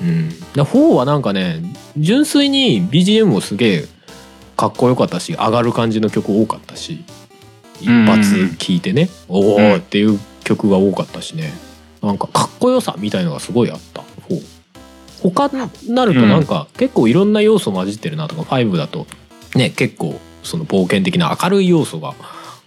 [0.00, 0.28] うんうん。
[0.30, 1.60] で4はなんかね
[1.98, 3.84] 純粋に BGM もすげえ
[4.56, 7.04] かっこよかったし上がる感じの曲多かったし
[7.78, 9.72] 一発聴いてね、おうん。
[9.72, 11.52] おっていう曲が多かったしね。
[12.02, 14.42] なんかかっこよさみたいのがすごいあった4
[15.22, 19.06] 他になるとなんか結構いろんな要素混じってるなとか5だと
[19.54, 22.14] ね結構その冒険的な明るい要素が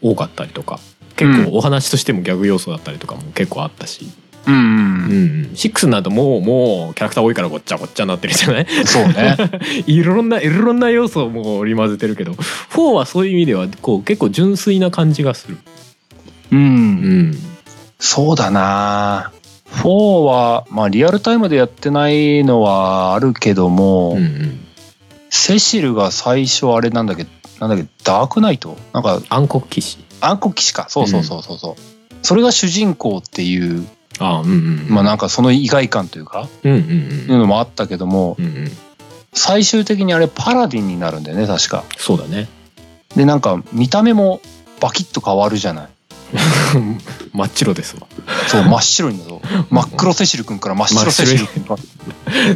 [0.01, 0.79] 多かったりとか
[1.15, 4.09] 結構お話としてもギャグ要素だったりとかも結構あったし、
[4.47, 4.61] うん、うん。
[4.61, 4.63] う
[5.47, 8.67] ん、6になるともうもうキャラクター多いからごっちゃごっちゃになってるじゃない？
[8.85, 9.35] そうね。
[9.87, 15.57] いろんないろんな要素をもう織り交ぜてるけど4はそういう意味ではこう結構純粋な感じがする。
[16.51, 17.37] うん、うん。
[17.99, 19.31] そうだな。
[19.77, 24.59] 4はまあリアルタイムでやってないのはあるけども、うんうん、
[25.35, 27.29] セシルが最初あれなんだけど
[27.59, 28.77] なんだっけダークナイト？
[28.93, 29.97] なんか暗黒騎士。
[30.21, 30.87] 暗黒騎士か。
[30.89, 31.75] そうそうそうそうそう、
[32.21, 33.87] それが主人公っていう
[34.19, 38.57] あうんうんまあなんかその意外感というか、うんうんいうのもあったけどもうんうん。
[38.57, 38.71] うん
[39.37, 41.83] 最終的にあれパラディンになるんだよね確か。
[41.97, 42.47] そうだね。
[43.17, 44.39] でなんか見た目も
[44.79, 45.89] バキッと変わるじゃない。
[47.33, 48.07] 真っ白ですわ。
[48.47, 51.75] そう真っ白になる真っ黒セシル君から真っ白セシル君が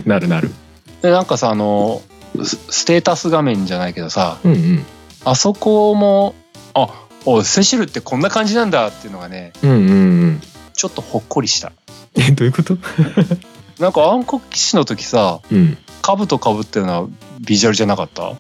[0.06, 0.54] なるなる。
[1.02, 4.86] でなんかさあのスステータス画面じゃないけどさうんうん。
[5.26, 6.36] あそこも
[6.74, 6.88] あ
[7.26, 9.96] おいセシルってこんな感じなんだっていうのがねうんうんう
[10.28, 10.42] ん。
[10.74, 11.72] ちょっとほっこりした。
[12.16, 12.78] えどういうこと？
[13.80, 15.78] なんか暗黒騎士の時さうん。
[16.02, 17.08] 兜かぶってるのは
[17.42, 18.34] ビジュアルじゃなかった？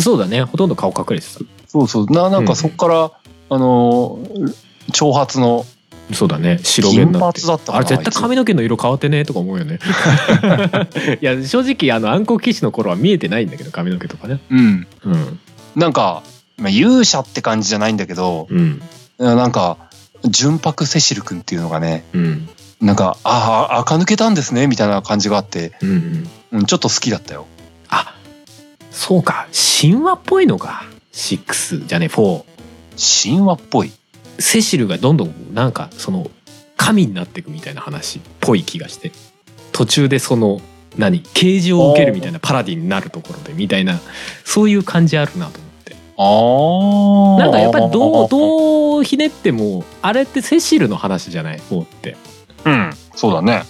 [0.00, 0.42] そうだね。
[0.44, 1.40] ほとんど顔隠れてた。
[1.66, 2.06] そうそう。
[2.06, 3.10] ななんかそっから、
[3.50, 4.54] あのー
[4.92, 5.64] 長髪の
[6.12, 6.58] そうだね。
[6.62, 7.40] 白毛になって。
[7.40, 9.78] 金髪だったかなあれ絶対髪の毛の色変わってねとか思うよね。
[11.20, 14.40] いや正直あの暗黒騎士の頃は見えてないんだけど髪の毛とかね。
[14.50, 14.86] うん。
[15.04, 15.38] うん。
[15.76, 16.22] なんか、
[16.58, 18.82] まあ、勇者って感じじゃないんだけどうん。
[19.18, 19.76] なんか
[20.24, 22.48] 純白セシル君っていうのがねうん。
[22.80, 25.90] なんかああ垢抜けたんですねみたいな感じがあって、うん
[26.52, 26.58] うん。
[26.60, 27.46] うん、ちょっと好きだったよ。
[27.88, 28.14] あ
[28.90, 29.46] そうか。
[29.80, 30.84] 神話っぽいのか。
[31.12, 32.44] 6じゃね4
[32.96, 33.92] 神話っぽい
[34.40, 36.30] セシルがどんどんなんかその
[36.76, 39.12] 神になっていくみたいな話っぽい気がして
[39.72, 40.60] 途中でその
[40.96, 44.00] 何啓示を受けるみたいなパラディになるところでみたいな
[44.44, 45.96] そういう感じあるなと思って。
[46.22, 52.16] あなんかやっぱりどうどうひねってもあれってセシルの話じゃない？4って。
[52.64, 52.92] うん。
[53.14, 53.62] そうだね。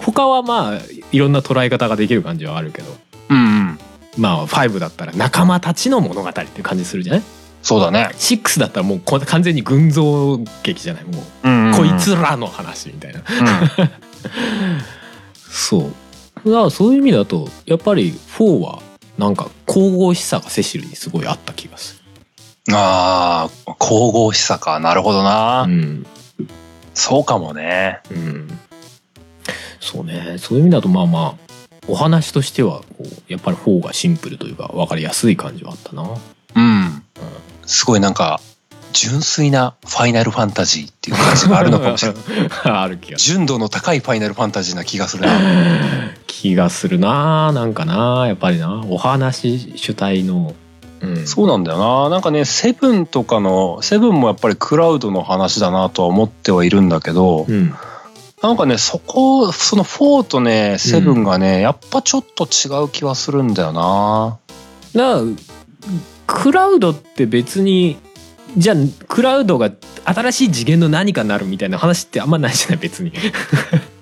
[0.00, 0.78] 他はまあ
[1.12, 2.96] いろんな捉え方ができる感じはあるけど。
[3.30, 3.36] うん。
[3.36, 3.40] う
[3.72, 3.78] ん
[4.16, 7.22] まあ5だったら仲間たちの物語っていう感じするじゃない？
[7.62, 11.04] そうだね、6だったらもうこ完全に群像劇じゃない？
[11.04, 11.76] もううんうんうん。
[11.76, 13.22] こいつらの話みたいな。
[15.50, 15.92] そう。
[16.50, 18.80] だからそういう意味だとやっぱり4は
[19.18, 22.00] なんか神々しさがセシルにすごいあった気がす
[22.68, 24.78] うん、ああ神々しさか。
[24.78, 26.06] なるほどな、るうん。
[26.94, 28.00] そうかもね。
[28.10, 28.58] うん。
[29.80, 30.36] そうね。
[30.38, 31.34] そういう意味だとまあまあ
[31.88, 36.08] お話としてはこうやっぱり4がシンプルというか分かりやすい感じはあったな
[36.58, 37.02] うん。
[37.66, 38.40] すごいなんか
[38.92, 42.22] 純粋なファイナルファンタジーっていう感じがあるのかもしれない。
[42.64, 45.38] ある気がす純度の高いファイナルファンタジーな気がするな。
[45.38, 48.82] る気がするななんかなやっぱりな。
[48.88, 50.54] お話主体の、
[51.00, 52.08] うん、そうなんだよな。
[52.08, 57.74] なんかねセブンとかのセブンもやっぱりクラウドの話だなとは思ってはいるんだけど、うん。
[58.42, 64.38] なんかねそこその4とねセブンがね、やっぱちょっと違う気はするんだよな。
[64.94, 65.22] だから
[66.28, 67.96] クラウドって別に
[68.56, 68.76] じゃあ
[69.08, 69.70] クラウドが
[70.04, 73.12] 新しい次元の何かになるみたいな話ってあんまないじゃない別に。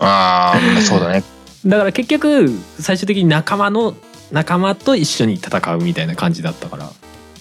[0.01, 1.23] あーそうだね。
[1.65, 2.51] だから結局
[2.81, 3.95] 最終的に仲間の
[4.33, 6.91] 仲間と一緒に戦うみたいな感じだったから。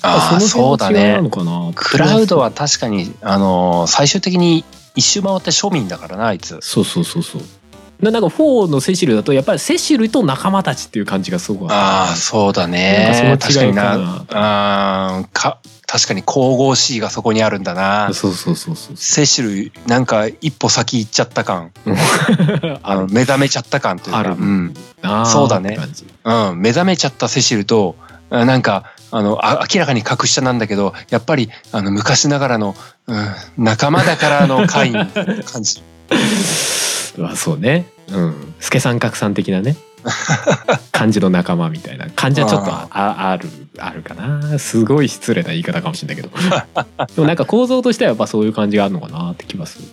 [0.03, 1.19] ああそうだね。
[1.75, 4.63] クラウドは確かにあのー最終的に
[4.95, 6.59] 一周回って庶民だからなあいつ。
[6.61, 7.41] そうそうそうそう
[8.01, 13.37] ななんか4のセシルだとやっぱりセシルと仲間たちっていう感じがすごくああそうだね。
[13.39, 14.25] 確かにな。
[14.31, 18.13] あーか確かに神々しいがそこにあるんだな。
[18.13, 18.97] そうそうそうそう。
[18.97, 21.71] セシルなんか一歩先行っちゃった感。
[22.83, 24.19] あの目覚めちゃった感というか。
[24.19, 24.31] ある。
[24.31, 24.73] うん。
[25.01, 25.77] あーそうだね。
[26.23, 27.95] うん、目覚めちゃったセシルと
[28.29, 32.75] あなんかあのあ明らかに格下なんだけどやっぱりあの昔ながらの、
[33.07, 35.81] うん、仲間だからの会みたいな感じ
[37.17, 37.87] まあそうね。
[38.11, 38.53] うん。
[38.59, 39.75] 助さん格さん的なね。
[40.91, 42.07] 感じの仲間みたいな。
[42.15, 44.59] 感じはちょっとあああるあるかな。
[44.59, 46.29] すごい失礼な言い方かもしれないけど。
[47.15, 49.85] でもなんか構造としてはやっぱそういう感じがあるのかなって気がする。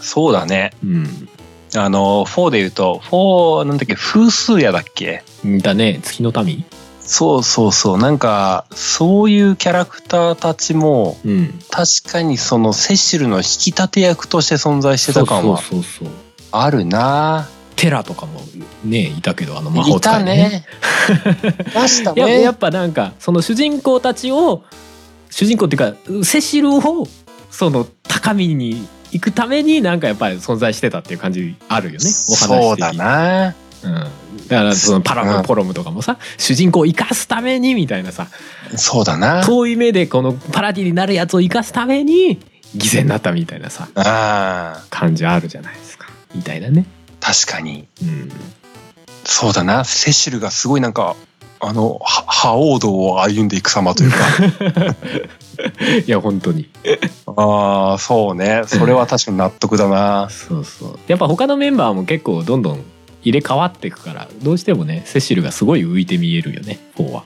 [0.00, 0.72] そうだね。
[0.82, 1.28] うん。
[1.76, 5.22] あの4で言うと4なんだっけ風数屋だっけ？
[5.44, 6.00] だね。
[6.02, 6.64] 月の民？
[7.08, 7.98] そうそうそう。
[7.98, 11.58] なんかそういうキャラクターたちもうん。
[11.70, 16.14] 確かにそのセシルの引き立て役として存在してた感はそうそうそうそう。
[16.52, 17.48] あるな。
[17.76, 18.40] テラとかも
[18.84, 20.36] ねいたけどあの魔法いた使いね。
[20.48, 20.66] ね
[21.74, 24.64] ました やねやっぱなんかその主人公たちを
[25.30, 27.06] 主人公っていうかセシルを
[27.50, 31.98] その高みに行くためになんかやっぱり存在してたっていう感じあるよね。
[31.98, 33.92] お話そうだなうん、
[34.48, 38.28] だからそのパラムポロムとかもさ、主人公を生かすためにみたいなさ
[38.76, 39.44] そうだな。
[39.44, 42.40] 遠い目でこのパラディになるやつを生かすために
[42.76, 44.90] 犠牲になったみたいなさあー。
[44.90, 46.08] 感じあるじゃないですか。
[46.34, 46.86] みたいなね。
[47.20, 47.86] 確かに。
[48.02, 48.30] うん、
[49.24, 49.84] そうだな。
[49.84, 51.16] セシルがすごいなんか
[51.60, 54.16] あのは覇王道を歩んでいく様というか。
[56.06, 56.68] いや本当に。
[57.36, 58.62] ああそうね。
[58.66, 60.28] それは確かに納得だな。
[60.30, 60.98] そうそう。
[61.08, 62.84] やっぱ他のメンバーも結構どんどん
[63.28, 67.24] 入れ替わっていくからどうしてもねセシルがすごい浮いて見えるよね4は。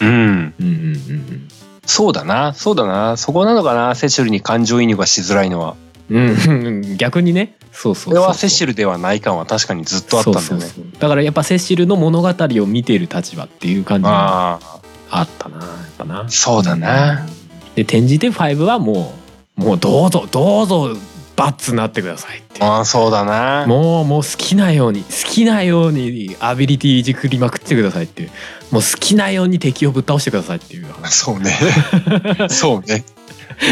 [0.00, 0.08] うん。
[0.08, 1.48] うんうんうん
[1.86, 3.16] そうだなそうだな。
[3.16, 5.74] そこなのかなセシルに感情移入がしづらいのは。
[6.10, 6.28] うん。
[6.28, 8.14] うんうん逆にねそうそう。
[8.14, 10.66] それはセシルではない感は確かにずっとあったんだよね
[10.98, 14.10] だからやっぱセシルの物語を見ている立場っていう感じが
[14.54, 14.80] あ
[15.10, 16.20] あったなやっぱな。
[16.20, 17.26] あそうだな。
[17.74, 19.14] で転じて5はも
[19.56, 20.94] うもうどうぞどうぞ
[21.38, 23.64] バッツなってくださいってああそうだな。
[23.68, 28.30] もうもう好きなように好きなようにアビリティいじくりまくってくださいっていう。
[28.72, 30.86] もう好きなように敵をぶっ倒してくださいっていう。
[30.92, 31.56] 話そうね。
[32.50, 33.04] そうね。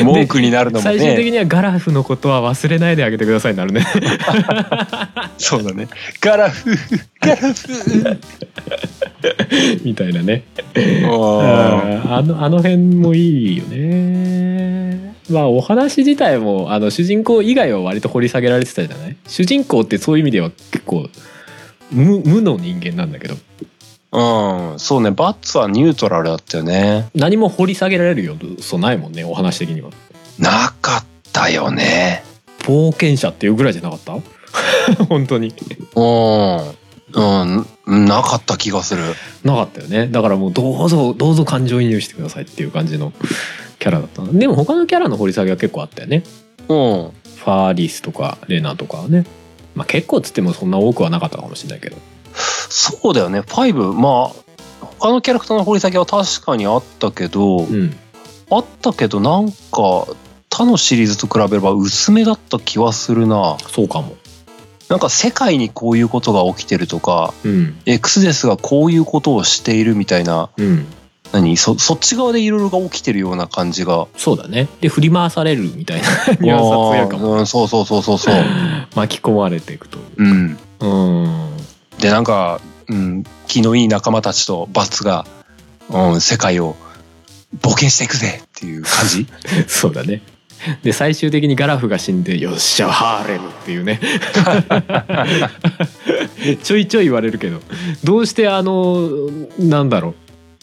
[0.04, 3.84] 文句になるのも最終的ねにはガラフのことは忘れないであげてくださいになるね。
[5.38, 5.88] そうだね。
[6.20, 6.70] ガラフ。
[7.20, 8.18] ガラフ。
[9.84, 10.44] みたいなね。
[10.76, 19.16] あのあの辺もいいよねまあお話自体もあの主人公以外は割と掘り下げられてたじゃない？
[19.26, 21.08] 主人公ってそういう意味では結構
[21.90, 23.34] 無無の人間なんだけど。
[24.12, 25.10] うんそうね。
[25.10, 27.08] バッツはニュートラルだったよね。
[27.14, 29.90] 何も掘り下げられるよそうないもんねお話的には。
[30.38, 32.22] なかったよね。
[32.60, 34.14] 冒険者っていうぐらいじゃなかった？
[35.08, 35.48] 本当に。
[35.96, 36.76] うん
[37.12, 39.02] うんなかった気がする。
[39.44, 40.08] なかったよね。
[40.08, 43.12] だからもうどうぞどうぞ感情移入してくださいっていう感じの
[43.78, 46.24] キャラだったでも他のキャラの掘り下げは結構あったよね。
[46.68, 47.12] うん。
[47.46, 49.24] ファーリスとかレナとかはね。
[49.76, 51.96] まあ結構つってもそんな多くはなかったかもしれないけど。
[52.34, 53.40] そうだよね。
[53.40, 54.46] 5まあ
[54.80, 57.96] 他のキャラクターの掘り下げは確かにあったけど、うん。
[58.50, 60.06] あったけどなんか
[60.50, 63.56] 他のシリーズと比べれば薄めだった気はするな。
[63.68, 64.16] そうかも
[64.88, 67.78] なんか世界にこういうことが起きてるとかうん。
[67.86, 70.86] エクスデスがこういうことをしているみたいなうん。
[71.32, 71.56] 何？
[71.56, 74.06] そそっち側でいろいろが起きてるような感じが。
[74.16, 74.68] そうだね。
[74.80, 76.08] で振り回されるみたいな
[76.40, 77.32] ニュアンスは強いかも。
[77.32, 78.18] うん、そうそうそうそう。
[78.18, 78.34] そう
[78.94, 80.24] 巻き込まれていくとう。
[80.24, 80.58] ん。
[80.80, 81.56] うん。
[81.98, 85.26] でなんか、うん、気のいい仲間たちとバッツが、
[85.90, 86.76] うん、世界を
[87.60, 89.26] 冒険していくぜっていう感じ？
[89.66, 90.22] そうだね
[90.82, 94.00] で最終的にガラフが死んで「よっしゃハーレム」っていうね。
[96.62, 97.60] ちょいちょい言われるけど
[98.04, 99.08] どうしてあの
[99.58, 100.14] なんだろ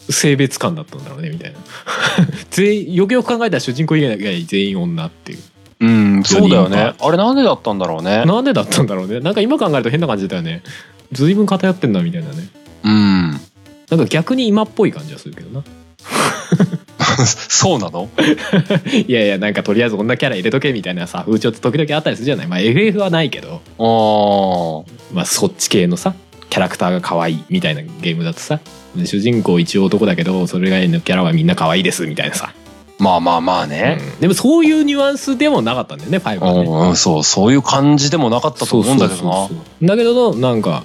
[0.08, 1.58] う性別感だったんだろうねみたいな。
[2.50, 5.38] 全員よくよく考えたら主人公以外全員女っていう。
[5.80, 6.92] うんそうだよね。
[6.98, 8.24] あれなんでだったんだろうね？
[8.24, 9.20] なんでだったんだろうね？
[9.20, 10.62] なんか今考えると変な感じだよね。
[11.12, 12.48] 随分偏ってんだみたいなね。
[12.84, 13.30] うん。
[13.90, 15.62] なんか逆に今っぽい感じはするけどな
[17.26, 18.08] そうなの？
[19.06, 22.46] いやいやなんかとりあえず女キャラ入れとけみたいなさ風潮って時々あったりするじゃない？
[22.46, 23.60] まあ FF はないけど。
[23.78, 26.14] あまあそっち系のさ
[26.50, 28.60] キャラクターが可愛いみたいなゲームだとさ
[29.04, 32.52] 主人公一応男だけどそれ以外のキャラはみんな可愛いですみたいなさ、
[33.00, 34.20] まあまあまあね、うん。
[34.20, 36.60] でもそういうニュアンスでもなかったんだよね5はね。
[36.60, 39.48] うんうん、そうそういう感じでもなかったと思うんだけど
[39.82, 39.96] な。
[39.96, 40.84] だけどなんか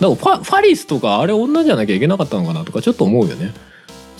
[0.00, 3.52] だからファファリスとかあれ女じゃなきゃいけなかったのかなとかちょっと思うよね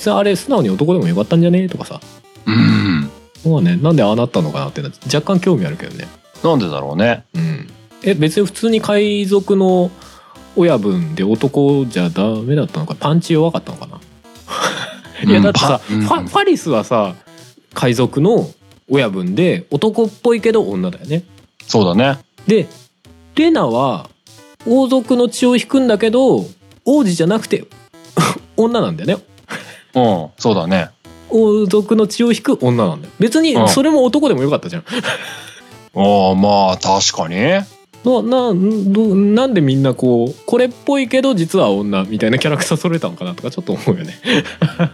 [0.00, 1.68] さあれ素直に男でもよかったんじゃね？
[1.68, 2.00] とかさ。
[2.46, 3.10] うん。
[3.44, 4.80] まあねなんでああなったのかなって
[5.14, 6.08] 若干興味あるけどね。
[6.42, 7.24] なんでだろうね。
[7.34, 7.68] うん。
[8.02, 9.90] え別に普通に海賊の
[10.56, 12.94] 親分で男じゃダメだったのか？
[12.94, 14.00] パンチ弱かったのかな？
[15.22, 16.00] いやだってさ、うん。
[16.00, 17.14] ファファリスはさ
[17.74, 18.48] 海賊の
[18.88, 21.24] 親分で男っぽいけど女だよね。
[21.66, 22.18] そうだね。
[22.46, 22.66] で
[23.36, 24.08] レナは
[24.66, 26.46] 王族の血を引くんだけど
[26.86, 27.66] 王子じゃなくて
[28.56, 29.24] 女なんだよね
[29.94, 30.28] うん。
[30.38, 30.90] そうだね。
[31.30, 33.12] 王族の血を引く女なんだよ。
[33.18, 33.68] 別にうん。
[33.68, 34.84] それも男でもよかったじゃん、
[35.94, 37.36] ああまあ確かに。
[38.02, 44.14] ななどなんでみんなこうこれっぽいけど実は女みたいなキャラクター揃えたのかなとかちょっと思うよね。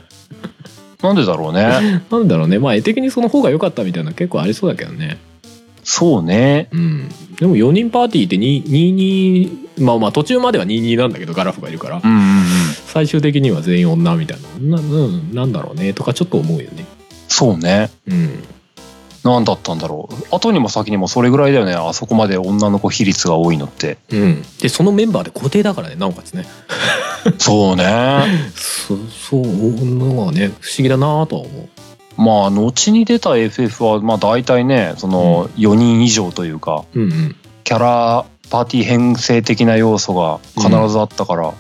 [1.03, 2.03] なんでだろうね。
[2.11, 2.59] なんだろうね。
[2.59, 5.19] まあ絵的にその方が良かったみたいな結構ありそうだけどね
[5.89, 6.69] そうね。
[6.73, 7.09] うん。
[7.37, 12.01] でも4人パーティーって22まあまあ途中までは22なんだけどガラフがいるから。
[12.05, 12.45] うんうんうん。
[12.87, 14.79] 最終的には全員女みたいな。
[14.79, 15.95] な,、うん、なんだろうね。
[15.95, 16.85] とかちょっと思うよね。
[17.29, 17.91] そうね。
[18.09, 18.43] うん。
[19.23, 20.15] なんだったんだろう。
[20.35, 21.75] 後にも先にもそれぐらいだよね。
[21.75, 23.99] あそこまで女の子比率が多いのって。
[24.11, 24.43] うん。
[24.61, 26.47] でそのメンバーで固定だからねなおかつね。
[27.39, 28.25] そうね。
[28.57, 29.43] そそう
[29.85, 31.69] のがね不思議だなとは思う
[32.17, 37.37] まあ後に出た FF はまあ大体ねその4人以上というかうんうん。
[37.65, 41.53] キャラパーティー編成的な要素が必ずあったから、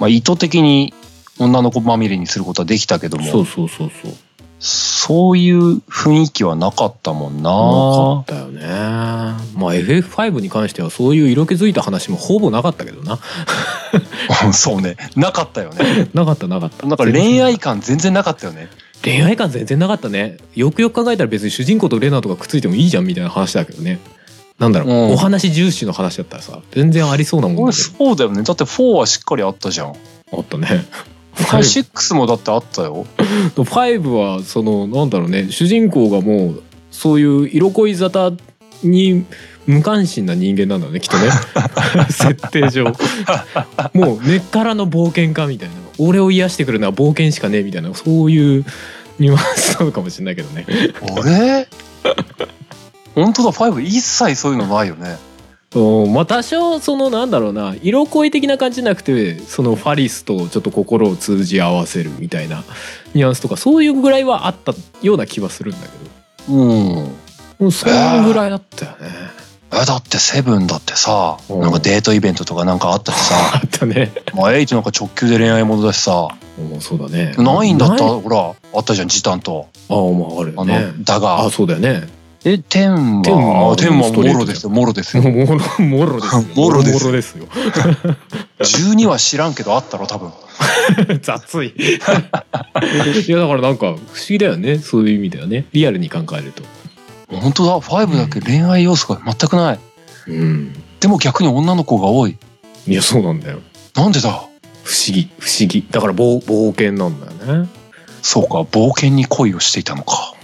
[0.00, 0.92] まあ、意図的に
[1.38, 4.12] 女の子まみれにすることはできたけどもうんそうそうそうそう。
[4.60, 7.50] そういう雰囲気はなかったもんな。
[7.50, 7.56] な
[8.16, 8.60] かったよね。
[9.54, 13.20] まあ FF5 に関してはそういう色気づいた話もほぼなかったけどな。
[14.52, 14.96] そうね。
[15.14, 16.08] なかったよね。
[16.12, 16.86] なかったなかった。
[16.88, 18.68] なんか恋愛感全然なかったよね
[19.04, 20.38] 恋愛感全然なかったね。
[20.54, 24.00] よくよく考えたら別に主人公とレナとかくっついてもいいじゃんみたいな話だけどね。
[24.58, 25.12] なんだろう、うん。
[25.12, 29.92] お話重視の話だったらさ全然ありそうなもん俺だけそうだよねだって4はしっかりあったじゃん。
[29.92, 29.98] ど
[30.32, 30.84] あったね。
[31.36, 33.06] 6もだってあったよ。
[33.54, 35.50] 5はそのなんだろうね。
[35.50, 38.38] 主人公がもうそういう色恋沙汰
[38.82, 39.24] に
[39.66, 41.30] 無関心な人間なんだねきっとね。
[42.10, 42.84] 設定上。
[43.94, 48.64] もう根っからの冒険家みたいな俺を癒してくるのは冒険しかねえみたいなそういう
[49.18, 50.66] ニュアンスなのかもしれないけどね。
[51.02, 51.68] あれ？
[53.14, 55.16] 本当だ5一切そういうのないよね。
[55.74, 62.64] うんまあ多少そのなんだろうな色恋的な感じじゃなくてそのファリスとちょっと心を通じ合わせるみたいな
[63.12, 64.72] ニュアンスとかそういうぐらいはあった
[65.02, 66.94] ような気はするんだけうん。
[66.94, 67.12] ど
[67.60, 69.08] うんそのぐらいだったよね。
[69.70, 74.12] えだってセブンだってさうんなんかデートイベントとかなんかあったしさ あったね。
[74.34, 76.28] まあエイトなんか直球で恋愛ものだしさ
[76.80, 77.34] そうだね。
[77.38, 78.04] ナインだった？
[78.04, 78.20] ない？
[78.22, 80.92] ほらあったじゃん時短とああまああるあの、よね。
[81.00, 82.08] だがあそうだよね。
[82.44, 86.42] え天天ははあ天はもろですよもろですよもろもろですよ。
[86.54, 87.46] もろですよ。
[88.60, 90.30] 12 は知らんけどあったろ多分
[91.20, 91.74] 雑い。
[91.76, 93.96] いやだからなんか不思
[94.28, 96.62] 議だよねそういう意味ではねリアルに考えると。
[97.30, 99.80] 本当だ5だけ恋愛要素が全くない
[100.28, 100.72] うん。
[101.00, 102.36] でも逆に女の子が多い
[102.86, 103.60] いやそうなんだよ。
[103.94, 104.30] なんでだ？
[104.84, 107.68] 不思議不思議だから冒冒険なんだよね。
[108.22, 110.34] そうか冒険に恋をしていたのか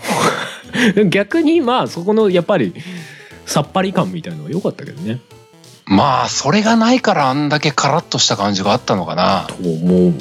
[1.09, 2.75] 逆にまあそこのやっぱり
[3.47, 5.21] さっぱり感みたいのは良かったけどね。
[5.87, 10.15] まあそれがないからあんだけカラッとした感じがあったのかなと思う。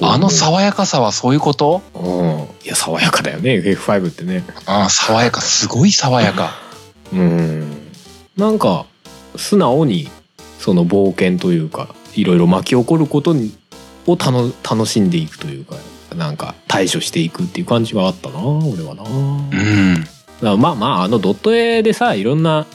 [0.00, 1.82] あの爽やかさはそういうこと？
[1.94, 2.40] うん。
[2.64, 4.44] いや爽やかだよね FF5 ってね。
[4.66, 6.54] あ爽やかすごい爽やか
[7.12, 7.88] うん。
[8.36, 8.86] なんか
[9.36, 10.08] 素直に
[10.58, 13.52] その冒険というかいろいろ巻き起こることに
[14.06, 15.76] を楽楽しんでいくというか
[16.16, 19.02] なんか対処していくっていう感じがあったな俺はな。
[19.04, 20.06] うん
[20.60, 22.66] まあまああのドット絵でさいろんな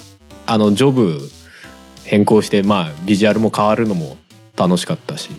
[0.45, 1.30] あのジョブ
[2.05, 4.15] 変更してまあビジュアルも変わるのも
[4.55, 5.30] 楽しかったし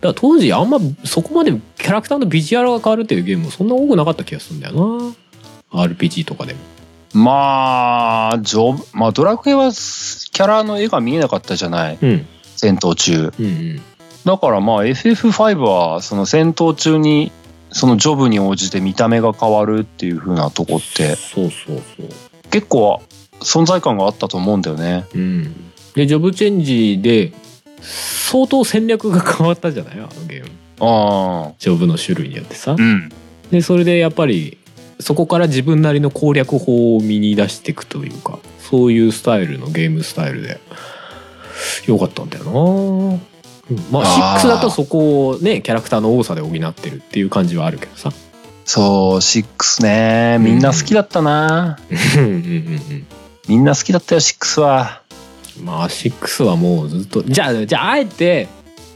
[0.00, 5.14] だから当時あんまそこまでキャラクターのビジュアルが変わるっていうゲームもそんな多くなかった気がするんだよ
[5.72, 5.84] な。
[5.84, 6.60] RPG とかでも。
[7.14, 11.98] まあジョブまあドラクエはキャラの絵が見えなかったじゃない。
[12.00, 12.26] うん。
[12.56, 13.32] 戦闘中。
[13.38, 13.82] うんうん。
[14.24, 17.32] だからまあ FF5 はその戦闘中に
[17.70, 22.08] そのジョブに応じて見た目が変わるっていう風なとこってそうそうそう。
[22.50, 23.02] 結構
[23.40, 25.06] 存在感があったと思うんだよね。
[25.14, 25.70] うん。
[25.94, 27.32] でジョブチェンジで
[27.80, 29.94] 相当戦略が変わったじゃない？
[29.94, 30.50] あのゲーム。
[30.80, 31.52] ああ。
[31.58, 32.76] ジョブの種類によってさ。
[32.78, 33.10] うん。
[33.50, 34.58] でそれでやっぱり
[35.00, 40.60] そこから自分なりの攻略法を見に出していくというかそういうスタイルのゲームスタイルで
[41.86, 43.20] よかったんだよな、うん。
[43.90, 44.44] まああー。
[44.44, 48.12] 6だとそこをねキャラクターの多さで補ってるっていう感じはあるけどさ。
[48.64, 50.38] そう6ね。
[50.40, 52.24] みんな好きだったな、うん。
[52.24, 52.26] うん。
[52.26, 53.06] うん。
[53.48, 55.07] みんな好きだったよ6はうん
[55.62, 58.48] まあ6はもうずっとじゃあじゃああえて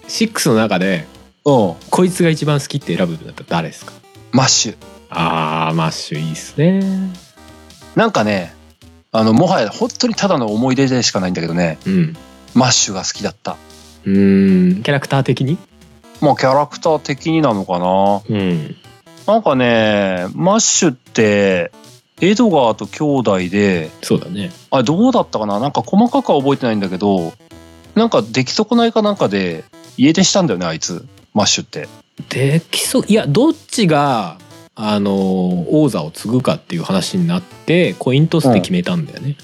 [0.08, 1.06] 6の中で
[1.44, 1.50] う。
[1.50, 3.92] んこいつが一番好きって選ぶんだったら誰ですか？
[4.32, 4.76] マッシュ。
[5.10, 6.80] あーマッシュいいっすね。
[7.96, 8.54] なんかね
[9.10, 11.78] あのもはや本当にただの思い出でしかないんだけどね。
[11.86, 12.16] うん。
[12.54, 13.56] マッシュが好きだった。
[14.04, 14.82] うーん。
[14.82, 15.58] キャラクター的に？
[16.20, 18.22] まあキャラクター的になのかな。
[18.28, 18.76] うん。
[19.26, 21.72] なんかねマッシュって
[22.22, 24.50] エドガーと兄弟でそうだね。
[24.70, 25.60] あれどうだったかな？
[25.60, 27.34] なんか細かくは覚えてないんだけど
[27.94, 29.64] なんか出来損ないかなんかで
[29.98, 31.06] 家出したんだよねあいつ。
[31.34, 31.88] マッシュって。
[32.28, 34.38] できそういやどっちが
[34.74, 35.12] あの
[35.70, 39.36] 王座を継ぐかっていう話になってコイントスで決めたんだよね、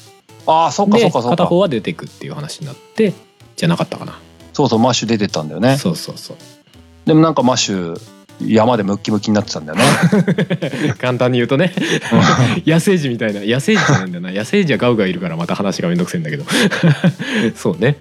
[0.47, 1.37] ああそっかでそっかそっか。
[1.37, 3.12] 片方は出てくっていう話になって
[3.57, 4.18] じゃなかったかな、
[4.53, 5.76] そうそうマッシュ出てったんだよね。
[5.76, 6.37] そうそうそう。
[7.07, 8.01] でもなんかマッシュ
[8.41, 9.84] 山でムッキムキになってたんだよね。
[10.99, 11.72] 簡単に言うとね。
[12.66, 13.41] 野生児みたいな。
[13.41, 14.30] 野生児じゃないんだよな。
[14.30, 16.45] 野生児はガウガウいるからまた話がめんどくせえんだけど。
[17.57, 17.99] そうね。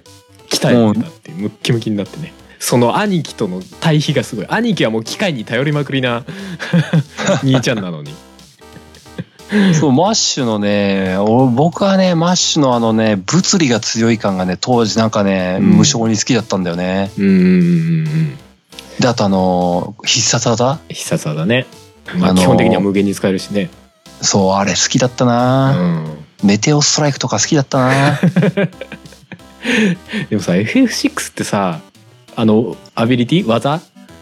[0.49, 2.33] 鍛えてたってムッキムキになってね。
[2.59, 4.45] その兄貴との対比がすごい。
[4.49, 6.23] 兄貴はもう機械に頼りまくりな。
[7.43, 8.13] 兄ちゃんなのに。
[9.79, 15.67] そうマッシュのねお僕はねマッシュのあのね物理が強いからね当時なんかね、うん。
[15.77, 17.11] 無性に好きだったんだよね。
[17.17, 18.37] うんうんうんうん
[18.99, 20.79] であとあの必殺技？
[20.89, 21.65] 必殺技ね、
[22.17, 23.69] まあ、あのー基本的には無限に使えるしね、
[24.21, 28.19] そうあれ好きだったうな、ん、メテオストライクとか好きだったな。
[30.29, 31.79] でもさ FF6 ってさ
[32.35, 33.81] あのアビリティ技、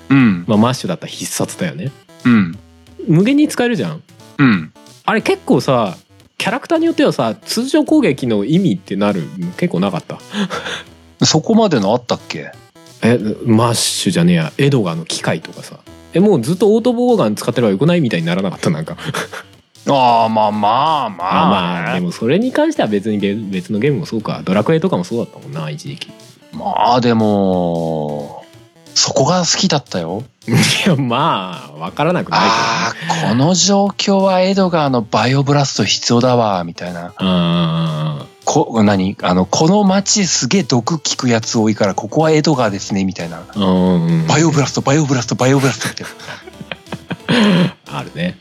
[0.10, 0.46] うん。
[0.48, 1.92] まあ、マッシュだったら必殺だよね。
[2.26, 2.58] うん。
[3.08, 4.02] 無限に使えるじゃん。
[4.38, 4.74] うん。
[5.06, 5.98] あれ結構さ
[6.38, 9.24] キャラクターによってはさ通常攻撃の意味ってなる？
[9.58, 10.20] 結構なかった？
[11.26, 12.52] そこまでのあったっけ？
[13.06, 14.54] えマッシュじゃねえや。
[14.58, 15.80] エドガーの機械とかさ。
[16.14, 18.98] えもうずっとオートボーガン使ってればよくないみたいにならなかったなんか。
[19.88, 24.42] ああまあまあままああまあでもそれに関しては別にゲ別のゲームもそうか。
[24.44, 26.10] ドラクエとかもそうだったもんな一時期。
[26.54, 28.44] まあでも
[28.96, 30.24] そこが好きだったよ。
[30.48, 32.94] いやまあ分からなくないあ
[33.26, 37.10] あこの状況はエドガーのバイオブラスト必要だわみたいな。
[37.10, 39.18] けどあこ何？
[39.22, 43.44] あのこの街すげえ毒効くやつ多いからここはエドガーですねみたいな。
[44.28, 46.06] バイオブラストバイオブラストバイオブラストって。
[47.92, 48.40] あるね。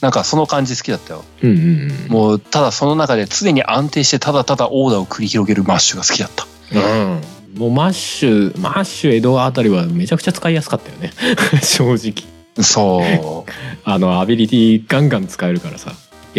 [0.00, 1.24] なんかその感じ好きだったよ。
[1.42, 2.12] うんうんうん。
[2.12, 6.46] もう、ただその中で常に安定してただただオーダーを繰り広げるマッシュが好きだった。
[6.72, 7.20] うん。
[7.56, 11.12] もうマッシュマッシュエドあたりはめちゃくちゃ使いやすかったよね。
[11.62, 12.62] 正直。
[12.62, 13.02] そ
[13.46, 13.50] う。
[13.84, 15.92] あのアビリティガンガン使えるからさ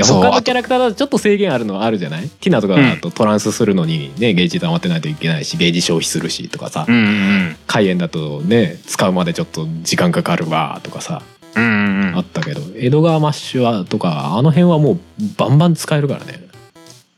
[0.05, 2.29] いや他のキャラクターだとちょっと制限あるのはあるじゃない？
[2.29, 11.21] ティナとかだとトランスするのにねゲージ溜まってないといけないしゲージ消費するしとかさうんうんだとね使うまでちょっと時間かかるわとかさ
[11.55, 11.63] うん。
[11.63, 14.99] うんうんあったけどエドガーマッシュはとかあの辺はもう
[15.37, 16.47] バンバン使えるからね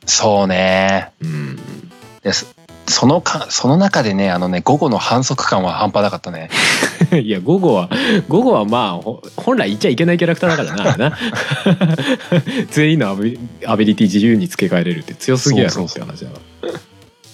[0.06, 1.12] そうね。
[1.22, 1.60] うん
[2.24, 2.54] です。
[2.92, 6.50] そのか、その中でね、あのね、午後の反則感は半端なかったね。
[7.20, 7.90] いや午後は
[8.28, 11.10] 午後はまあほ本来言っちゃいけないキャラクターだからな。
[11.10, 11.18] な
[12.72, 16.38] 全員のアビアビリティ自由に付け替えれるって強すぎやろって話だわ。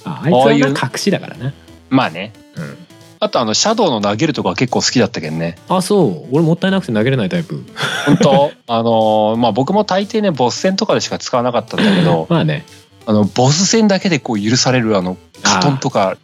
[0.05, 1.53] ああいつはああいうな隠しだからな。
[1.89, 2.33] まあね。
[2.55, 2.77] うん。
[3.19, 5.57] あとあの、シャドウの投げるとか結構好きだったけどね。
[5.69, 6.27] あそう。
[6.31, 7.63] 俺もったいなくて投げれないタイプ。
[8.05, 8.51] 本当？
[8.67, 12.63] あのーまあ僕も大抵ね、ボス戦とかでしか使わなかったんだけど、 まあね
[13.07, 16.17] あの、ボス戦だけでこう許されるあの、カトンとか、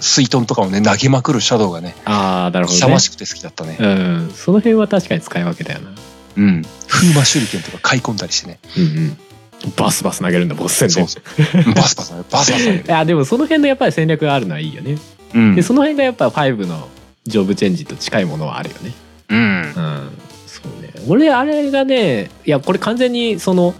[0.00, 3.78] 水遁とかをね、投げまくるシャドウがね、ああなるほどね勇ましくて好きだったね。
[3.80, 5.90] うんその辺は確かに使い分けだよな
[6.36, 6.62] うん。
[6.86, 8.58] 風魔手裏剣とか買い込んだりしてね。
[8.76, 9.18] うんうん
[9.74, 11.74] バスバス投げるんだボス戦でそうそう。
[11.74, 12.90] バスバス投げるバスバス投げる い。
[12.90, 14.98] やでもその辺のやっぱり戦略があるのはいいよね、
[15.34, 16.88] うんでその辺がやっぱ5の
[17.26, 18.92] ジョブチェンジと近いものはあるよね
[19.30, 19.38] うん。
[19.38, 20.10] うん
[20.46, 23.74] そうね俺あれがねいやこれ完全にその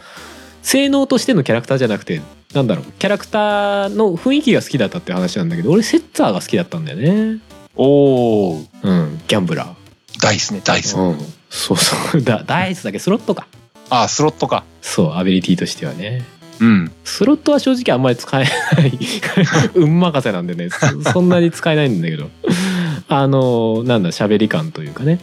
[0.62, 2.22] 性能としてのキャラクターじゃなくて
[2.56, 7.40] なんだろうキャラクターの雰囲気が好きだったって話なんだけど俺セッツァーが好きだったんだよね。
[7.76, 9.76] おー、うんギャンブラ
[10.20, 10.96] ダイスね、ダイス。
[10.96, 11.18] ーうん。
[11.50, 12.22] そうそう。
[12.24, 13.46] だダイスだけスロットか。
[13.90, 14.64] あ、スロットか。
[14.80, 16.24] そうアビリティとしてはね。
[16.60, 16.92] うん。
[17.04, 18.98] スロットは正直あんまり使えない。
[19.74, 20.70] 運任せなんでね。
[20.70, 22.30] そそんなに使えないんだけど。
[23.08, 25.20] あのなんだ喋り感というかね。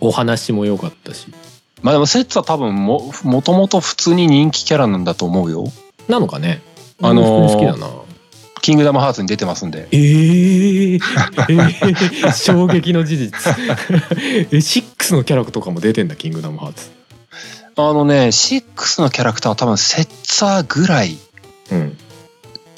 [0.00, 1.26] お話も良かったし。
[1.82, 5.70] まあでもセッツは多分も、もともと普通に人気キャラなんだと思うよ。
[6.08, 6.62] なのかね
[7.02, 7.88] あの好きだな。
[8.62, 9.88] キングダムハーツに出てますんで。
[9.90, 13.54] えー、えー衝撃の事実。
[14.52, 16.90] え6のキャラとかも出てんだキングダムハーツ。
[17.76, 21.16] あのね、6のキャラクターは多分セッツァーぐらい、
[21.72, 21.96] うん。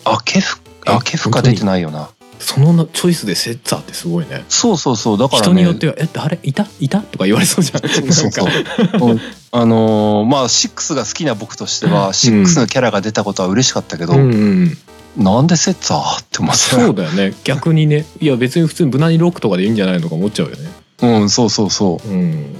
[0.04, 2.10] アケフ、えアケフか出てないよな。
[2.42, 4.44] そのなチョイスでセッツァーってすごいね。
[4.48, 5.18] そうそうそう。
[5.18, 5.44] だからね。
[5.44, 6.38] 人によっては「え誰？
[6.42, 6.66] いた？
[6.80, 7.88] いた?」とか言われそうじゃん。
[7.88, 9.20] そうそう
[9.52, 14.36] あのーまあ6が好きな僕としては6のキャラが出たことは嬉しかったけど、うんう
[14.66, 14.78] ん
[15.14, 16.80] なんでセッツァーって思ってた？
[16.80, 17.34] そうだよね。
[17.44, 18.06] 逆にね。
[18.18, 20.70] いや別に普通に無難にロックとかでいいんじゃないのか思っちゃうよね。
[21.02, 22.08] うんそうそうそう。
[22.08, 22.56] うん。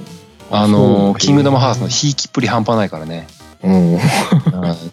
[0.51, 3.27] あのキングダムハーツのひいきっぷり半端ないからね。
[3.63, 3.93] うん。
[3.93, 3.99] うん。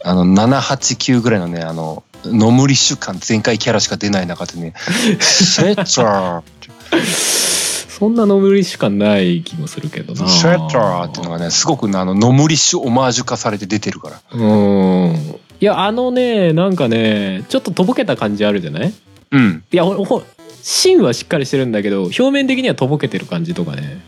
[0.05, 4.75] あの789ぐらいのねあのノムリッシュ感全開キャラしか出ない中でね
[5.21, 7.91] セッツァー。
[8.01, 10.27] そんなノムリッシュ感ない気もするけどな。
[10.27, 14.21] セッツァーっていうのがねすごくねあのノムリッシュオマージュ化されて出てるから。
[14.33, 15.15] うん。
[15.61, 18.95] いやあのねなんかねちょっととぼけた感じあるじゃない？
[19.33, 19.63] うん。
[19.71, 20.23] いやほほ
[20.63, 24.01] 芯はしっかりしてるんだけど表面的にはとぼけてる感じとかね、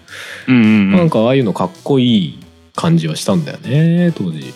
[0.49, 0.93] うんうんうん。
[0.93, 2.39] なんかああいうのかっこいい
[2.75, 4.55] 感じはしたんだよね当時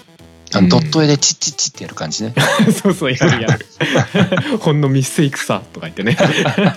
[0.54, 2.34] あのドット絵でチッチッチッってやる感じね。
[2.82, 3.66] そうそうやるやる。
[4.60, 6.16] ほんのミステイクさとか言ってね。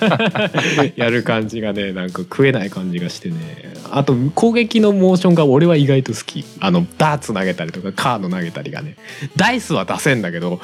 [0.97, 3.73] やる感じがねなんか食えない感じがしてね。
[3.91, 6.45] あと攻撃のモーションが俺は意外と好き。
[6.59, 8.95] あのダーツ投げたりとかカード投げたりがね。
[9.35, 10.59] ダイスは出せんだけど。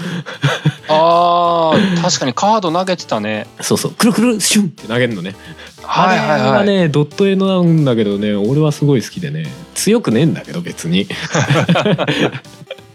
[0.88, 3.48] あー確かにカード投げてたね。
[3.62, 3.92] そうそう。
[3.92, 5.36] くるくるシュンって投げるのね。
[5.84, 9.46] はいはいあれははいねドット絵のなんだけどね俺はすごい好きでね。
[9.76, 11.08] 強くねえんだけど別に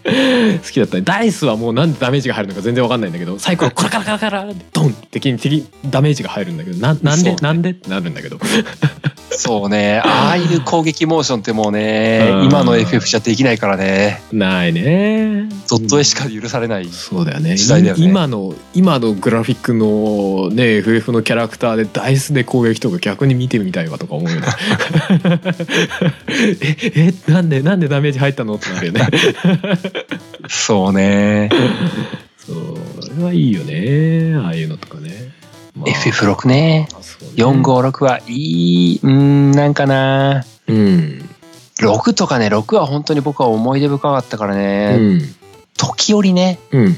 [0.63, 0.97] 好きだった。
[0.97, 7.71] ねダイスはもうなんでダメージが入るのか全然わかんないんだけどサイコロコラカラカラカラドンって敵に敵ダメージが入るんだけどななんで、ねなんで？
[7.71, 8.37] ってなるんだけど。
[9.33, 10.01] そうね。
[10.03, 12.45] ああいう攻撃モーションってもうねうん。
[12.45, 14.21] 今の FF じゃできないからね。
[14.33, 15.47] ないね。
[15.69, 17.55] ドット絵しか許されないそうだよね。
[17.55, 18.01] 時代だよね。
[18.03, 24.47] い今の今のグラフィックのね FF のキャラクターでダイスで攻撃とか逆に見てみたいわとか思うよね。
[26.27, 28.55] ええなんでなんでダメージ入ったの？
[28.55, 28.99] ってなるよね
[30.49, 31.49] そうね。
[32.37, 32.77] そう
[33.13, 34.35] あれはいいよね。
[34.43, 35.31] ああいうのとかね、
[35.75, 35.89] まあ。
[35.89, 36.55] FF6 ね。
[36.81, 36.87] ね。
[37.35, 40.43] 456はいいうーんなんかな。
[40.67, 41.29] うん。
[41.79, 45.21] 6とかね6は本当に僕は思い出深かったからうね、ん。
[45.77, 46.95] 時折ねうん。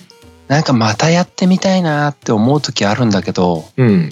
[0.48, 4.12] なんかまたやってみたいなって思う時あるんだけどうん。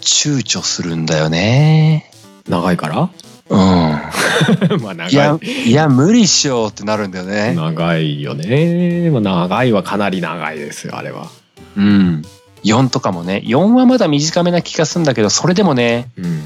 [0.00, 2.10] 躊躇するんだよね。
[2.48, 3.10] 長いから？
[3.50, 3.58] うん。
[4.82, 5.12] まあ長い。
[5.12, 7.54] いやいや無理っしょってなるんだよね。
[7.54, 11.28] 長いよね、まあ、長いはかなり長いですよあれは。
[11.76, 12.22] うん。
[12.64, 13.42] 4とかもね。
[13.46, 16.42] 4はまだ短めな気がするんだけどそれでもねうん。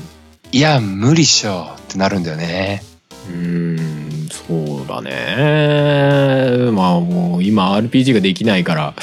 [0.52, 2.82] いや無理っしょってなるんだよね。
[3.30, 6.70] うんそうばね。
[6.72, 8.94] まあもう今 RPG ができないから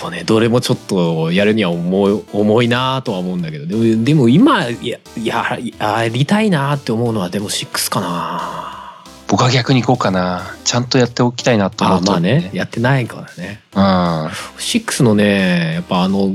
[0.00, 9.04] そうねどれもちょっとやるには重い重いなとは思うんだけどでもでも今やややりたいなって思うのはでも6かな。
[9.28, 10.56] 僕は逆に行こうかな。
[10.64, 13.60] ちゃんとやっておきたいなと思ってあまあねやってないからね。
[13.74, 14.26] うん。
[14.28, 16.32] 6のねやっぱあの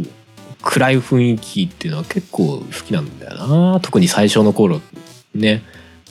[0.61, 3.79] 暗い雰囲気っていうのは結構好きなんだよな。
[3.79, 4.79] 特に最初の頃
[5.33, 5.63] ね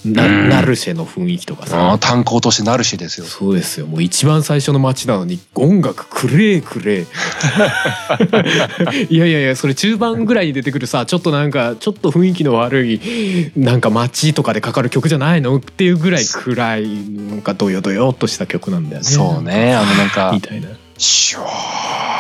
[0.05, 0.49] なうん。
[0.49, 1.93] ナルシェの雰囲気とかあさ。
[1.93, 3.27] あ炭鉱としてナルシェですよ。
[3.27, 3.87] そうですよ。
[3.87, 7.07] もう一番最初の街なのに音楽くれーくれー。
[9.13, 19.09] いやいやいやそれ中盤ぐらいに出てくるさちょっとなんかちょっと雰囲気の悪いなんか街とかでかかる曲じゃないのっていうぐらい暗いなんかドヨドヨっとした曲なんだよね。
[19.09, 19.75] そうね。
[19.75, 20.69] あのなんかみたいな。
[20.97, 21.49] シュワ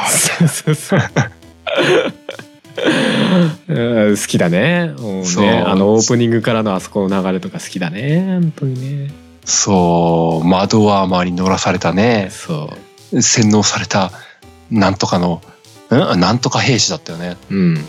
[0.08, 1.00] そうそうそう。
[2.48, 4.94] うん好きだね。
[4.98, 8.38] もうねあのオープニングからのあそこの流れとか好きだね。
[8.40, 9.12] 本当にね。
[9.12, 9.12] ー
[9.44, 10.46] そう。
[10.46, 12.28] 窓は周りに乗らされたね。
[12.30, 12.70] そ
[13.12, 13.22] う。
[13.22, 14.10] 洗脳された
[14.70, 15.40] なんとかの
[15.92, 17.36] んなんとか兵士だったよね。
[17.50, 17.84] うん。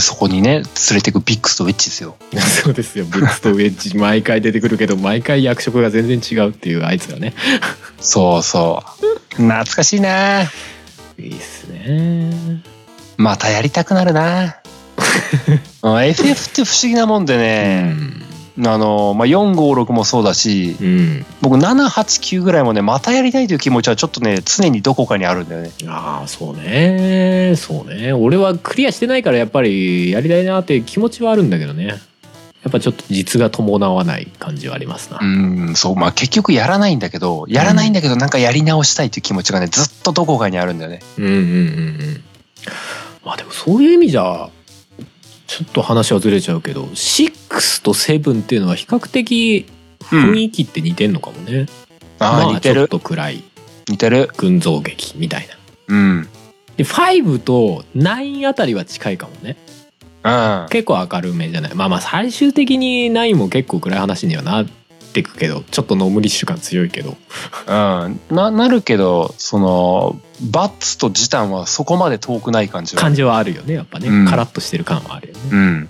[0.00, 0.64] そこにね連
[0.94, 2.16] れてくビックスとウェッジですよ。
[2.62, 3.06] そうですよ。
[3.06, 7.34] ブッツとウェッジ毎回出てくるけど毎回役職が全然違うっていうあいつらね。
[8.00, 9.16] そうそう。
[9.36, 10.42] 懐かしいな。
[10.42, 10.46] い
[11.18, 12.62] いっすね
[13.20, 14.56] またやりたくなるな。
[15.82, 17.94] うん FF って不思議なもんでね、
[18.58, 25.70] あの、まあ、456もそうだしうん、うん、僕789ぐらいもねまたやりたいという気持ちはちょっとね常にどこかにあるんだよね。
[25.86, 27.54] ああそうね。
[27.56, 28.14] そうね。
[28.14, 31.86] 俺はクリアしてないからやっぱりやりたいなって気持ちはあるんだけどね。
[32.62, 35.96] やっぱちょっと実が伴わない感じはありますな、うんそう。
[35.96, 41.00] まあ結局やらないんだけどやらないんだけどなんかやり直したいという気持ちがねずっとどこかにあるんだよね。
[41.18, 42.22] うんうんうんうん
[43.24, 44.50] まあでもそういう意味じゃ
[45.46, 49.66] ちょっと話はずれちゃうけど6と7っていうのは比較的
[50.00, 51.66] 雰囲気って似てんのかもね、
[52.18, 52.88] ああ、まちょっ似てる。
[52.88, 53.42] と暗い。
[53.88, 54.30] 似てる。
[54.36, 55.54] 群像劇みたいな。
[55.88, 56.28] うん。
[56.76, 59.56] で5と9あたりは近いかもね。
[60.22, 61.74] うん結構明るめじゃない。
[61.74, 64.64] まあまあ最終的に9も結構暗い話にはな
[65.10, 67.16] ってくけどちょっとノムリッシュ感強いけど。
[67.66, 73.02] うん、ななるけどそのバッツとジタンはそこまで遠くない感じは。
[73.02, 74.26] 感じはあるよねやっぱね、うん。
[74.26, 75.40] カラッとしてる感はあるよね。
[75.50, 75.58] うん。
[75.58, 75.88] うん。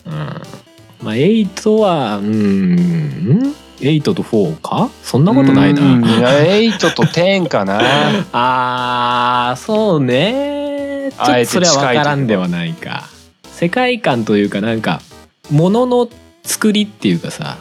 [1.02, 3.54] まあ8はうん。
[3.78, 4.90] 8と4か？
[5.02, 6.02] そんなことないな、うん。
[6.02, 7.80] 8と10かな。
[8.32, 11.10] あーそうね。
[11.12, 13.08] ちょっとそれは分からんではないか。
[13.44, 15.02] 世界観というかなんか
[15.50, 16.08] 物の
[16.42, 17.58] 作りっていうかさ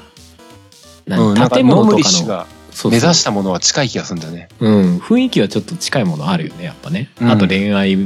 [1.17, 2.91] うん、なんか建物とかノームリッシュのがそうそう。
[2.91, 4.49] 目指したものは近い気がするんだよね。
[4.59, 7.31] うん、雰囲気はちょっと近いものあるよねやっぱね、うん。
[7.31, 7.97] あと恋愛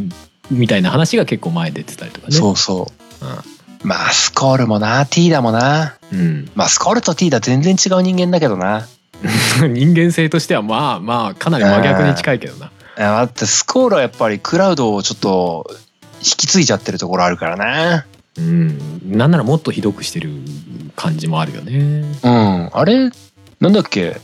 [0.50, 2.34] みたいな話が結構前出てたりとかね。
[2.34, 3.88] そうそう。
[3.88, 5.98] まあスコールもなティーダもな。
[6.12, 8.88] うん、まあスコールとティーダ全然違う人間だけどな。
[9.62, 12.72] 人間性としてはまあまあかなり真逆に近いけどな。
[12.96, 15.68] あだってスコールはやっぱりクラウドをちょっと
[16.20, 18.06] 引き継いじゃってるところあるからな
[18.38, 19.02] うん。
[19.06, 20.32] なんならもっとひどくしてる
[20.96, 22.04] 感じもあるよね。
[22.24, 22.70] うん。
[22.74, 23.12] あれ
[23.60, 24.18] なんだっけ？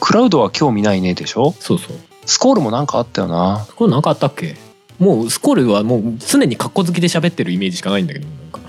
[0.00, 1.54] クラウドは興味ないねでしょ？
[1.60, 1.96] そうそう。
[2.26, 3.66] スコールもなんかあったよな。
[3.76, 4.56] これ何かあったっけ？
[4.98, 8.60] もうスコールはもう常に格好好きで喋ってるイメージしかないんだけどなんか。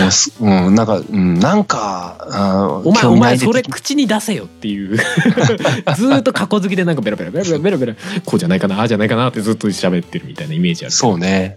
[0.00, 4.96] もうす、 うん、なんか、うん、なんか、お前お前それ口に出せよっていう。
[5.96, 7.94] ずーっと格好好きでなんかベラベラベラベラベラベラ
[8.24, 11.56] こうじゃないかなああじゃないかなってずっと喋ってるみたいなイメージあるそうね。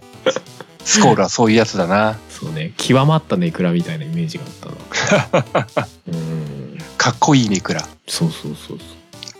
[0.86, 2.16] スコールはそういうやつだな。
[2.30, 2.72] そうね。
[2.76, 5.86] 極まったネクラみたいなイメージがあったな。
[6.08, 6.78] うん。
[6.96, 7.82] かっこいいね、いくら。
[8.06, 8.86] そうそうそうそう。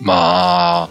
[0.01, 0.89] ま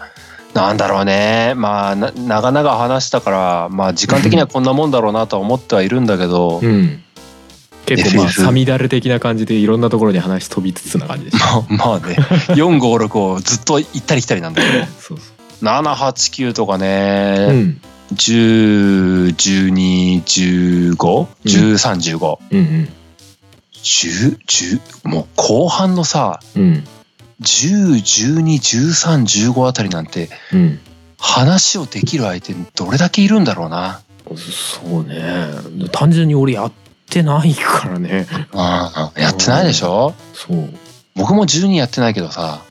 [0.54, 1.52] なんだろうね。
[1.56, 7.02] まあ、な長々話したから、まあ、時間的にはこんなもんだろうなとは思ってはいるんだけど、うん。
[7.84, 11.60] 結構まあ FF サミダル的な感じでいろんなところに話飛びつつな感じでした。
[11.68, 12.16] ま あまあね、
[12.48, 17.80] 456をずっと行ったり来たりなんだけど、 そうそ789とかう、うね、ん、
[18.14, 20.96] 10、12、15、
[21.44, 22.88] 13、15、うん。
[23.72, 26.62] 10、10、もう後半のさ、うん。
[26.62, 26.84] うん
[27.42, 30.80] 10、12、13、15あたりなんて、うん。
[31.18, 34.00] 話をできる相手どれだけいるんだろうな。
[34.34, 35.48] そうね。
[35.92, 36.72] 単純に俺やっ
[37.10, 38.26] てないからね。
[38.52, 40.14] うん、やってないでしょ？
[40.32, 40.70] そう。
[41.14, 42.62] 僕も12やってないけどさ、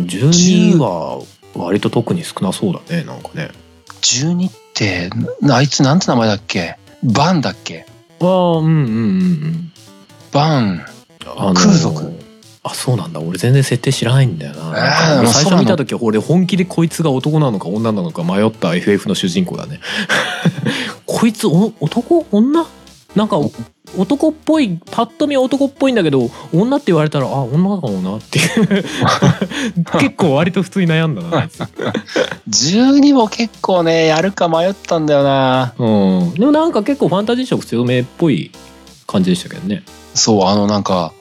[0.00, 1.22] 12は
[1.54, 3.52] 割と特に少なそうだねなんかね。
[4.02, 4.52] 12っ
[5.52, 6.76] あいつなんて名前だっけ？
[7.02, 7.86] バンだっけ？
[8.20, 9.72] ああうんうんうんうん。
[10.32, 10.84] バン。
[11.36, 12.12] あの空賊。
[12.66, 13.20] あそうなんだ。
[13.20, 15.22] 俺全然設定知らないんだよな。
[15.22, 19.80] え最初見た時俺本気でこいつが男なのか女なのか迷った FF の主人公だね。
[21.06, 22.26] こいつお男？
[22.32, 22.64] 女？
[23.14, 23.38] なんか
[23.96, 28.42] 男っぽいパッと見男っぽいんだけど女って言われたらあ女かもなってい
[28.80, 28.84] う。
[30.00, 31.38] 結構割と普通に悩んだな。
[31.42, 31.60] あいつ
[32.50, 35.74] 12も結構ねやるか迷ったんだよな。
[35.78, 36.34] うん。
[36.34, 38.50] でもなんか結構ファンタジー色強めっぽい
[39.06, 39.84] 感じでしたけどね。
[40.14, 41.12] そうあのなんか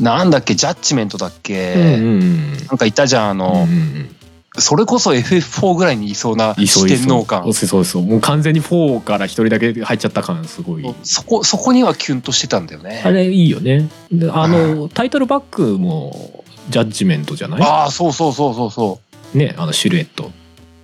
[0.00, 2.52] なんだっけジャッジメントだっけ、うんうんうん。
[2.68, 4.14] なんかいたじゃんあうんの、うんうん
[4.60, 8.02] それこそ FF4 ぐらいにいそうない四天王感そうそうそう。
[8.02, 10.94] もう完全に4から一人だけ入っちゃった感すごい。
[11.02, 13.02] そこそこにはキュンとしてたんだよね。
[13.04, 13.88] あれいいよね。
[14.10, 17.62] であのタイトルバックもジャッジメントじゃない？
[17.62, 19.00] ああそうそうそうそうそ
[19.34, 20.30] ねあのシルエット。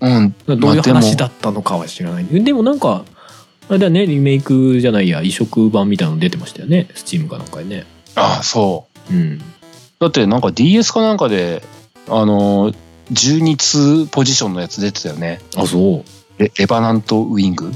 [0.00, 0.34] ううん。
[0.46, 1.00] どういうまあでも。
[1.00, 2.24] 話だったのかは知らない。
[2.26, 3.04] でもなんか
[3.68, 4.06] あれだよね。
[4.06, 6.88] リメイクじゃないや移植版みたいなの出てましたよね。
[6.94, 7.86] スチームかなんかでね。
[8.14, 9.14] ああそう。
[9.14, 9.38] うん。
[10.00, 11.62] だってなんか DS かなんかで
[12.08, 12.76] あのー
[13.12, 15.40] 12通ポジションのやつ出てたよね。
[15.56, 16.04] あそう。
[16.38, 17.66] レレバナントウィング？
[17.66, 17.74] ん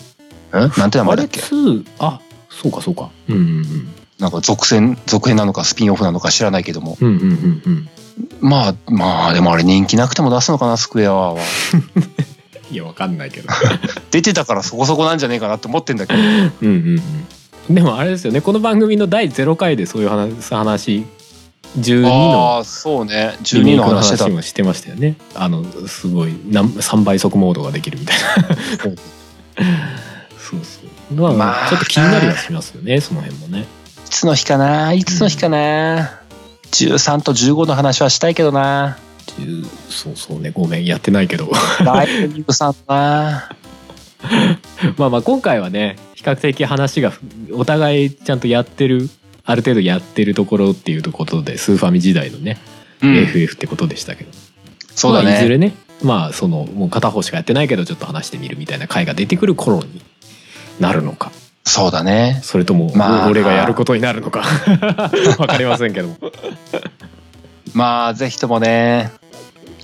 [0.53, 3.11] なんて名前だっけ？2あそうかそうか。
[3.29, 3.89] うんうん
[4.19, 6.97] なんか続編続編なのかスピンオフなのか知らないけども。
[7.01, 7.63] うんうんうんうん。
[7.67, 7.89] うん
[8.41, 11.37] まあまあでもあれ人気なくても出すのかなスクエアは。
[12.71, 13.49] いやわかんないけど。
[14.11, 16.19] 出てたからそこそこなんじゃねえかなって思ってんだけど。
[16.21, 17.03] うんうん
[17.69, 17.75] うん。
[17.75, 21.05] でもあれですよねこの番組の第0回でそういう話話
[21.77, 23.37] 12のそうね。
[23.43, 25.17] 12リメイクのの話もしてましたよね。
[25.35, 28.57] あのすごいなん3倍速モードができるみたいな。
[28.79, 28.97] そう。
[30.39, 31.69] そうまあ、まあ。
[31.69, 33.63] ちょっと気になりはしますよねその辺もね。
[33.63, 34.93] いつの日かな？
[34.95, 36.21] いつの日かな、
[36.73, 38.97] 13と15の話はしたいけどな。
[39.27, 40.51] 10そうそうね。
[40.51, 41.51] ごめんやってないけど。
[41.85, 43.51] ライブさんな。
[44.97, 47.13] まあまあ今回はね比較的話が
[47.53, 49.09] お互いちゃんとやってる
[49.49, 52.59] ある程度やってるところっていうことでスーファミ時代のね、
[53.03, 53.17] うん。
[53.17, 54.31] FF ってことでしたけど。
[54.95, 55.25] そうだね。
[55.25, 55.73] まあいずれね
[56.03, 60.03] まあそのもう片方しかやってないけどちょっと話してみるみたいな回が出てくる頃に
[60.79, 61.33] なるのか。
[61.65, 62.41] そうだね。
[62.45, 64.41] それともまあ俺がやることになるのか。
[65.41, 66.17] わかりませんけども。
[67.73, 69.11] まあぜひともね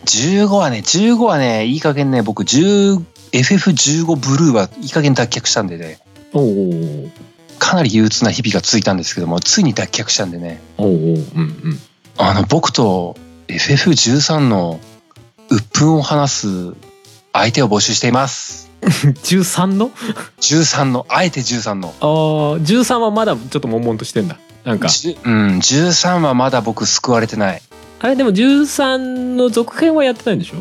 [0.05, 6.01] 15はね15はねいい加減ね僕 10FF15 ブルーはいい加減脱却したんでね。
[6.35, 7.11] おうおう
[7.59, 10.61] かなり憂鬱な日々が続いたんですけどもついに脱却したんでね。
[10.79, 11.79] おうおううんうん。
[12.17, 13.17] あの僕と
[13.49, 14.81] FF13 の
[15.51, 16.75] 鬱憤を話す
[17.33, 18.71] 相手を募集しています。
[18.85, 19.91] 13の
[20.41, 21.95] ？13のあえて13の。
[22.01, 24.39] あー13はまだちょっと悶々としてんだ。
[24.65, 24.89] なんか。
[24.89, 27.63] うん13はまだ僕救われてない。
[28.01, 30.57] あれでも13の続編はやってないんでしょ？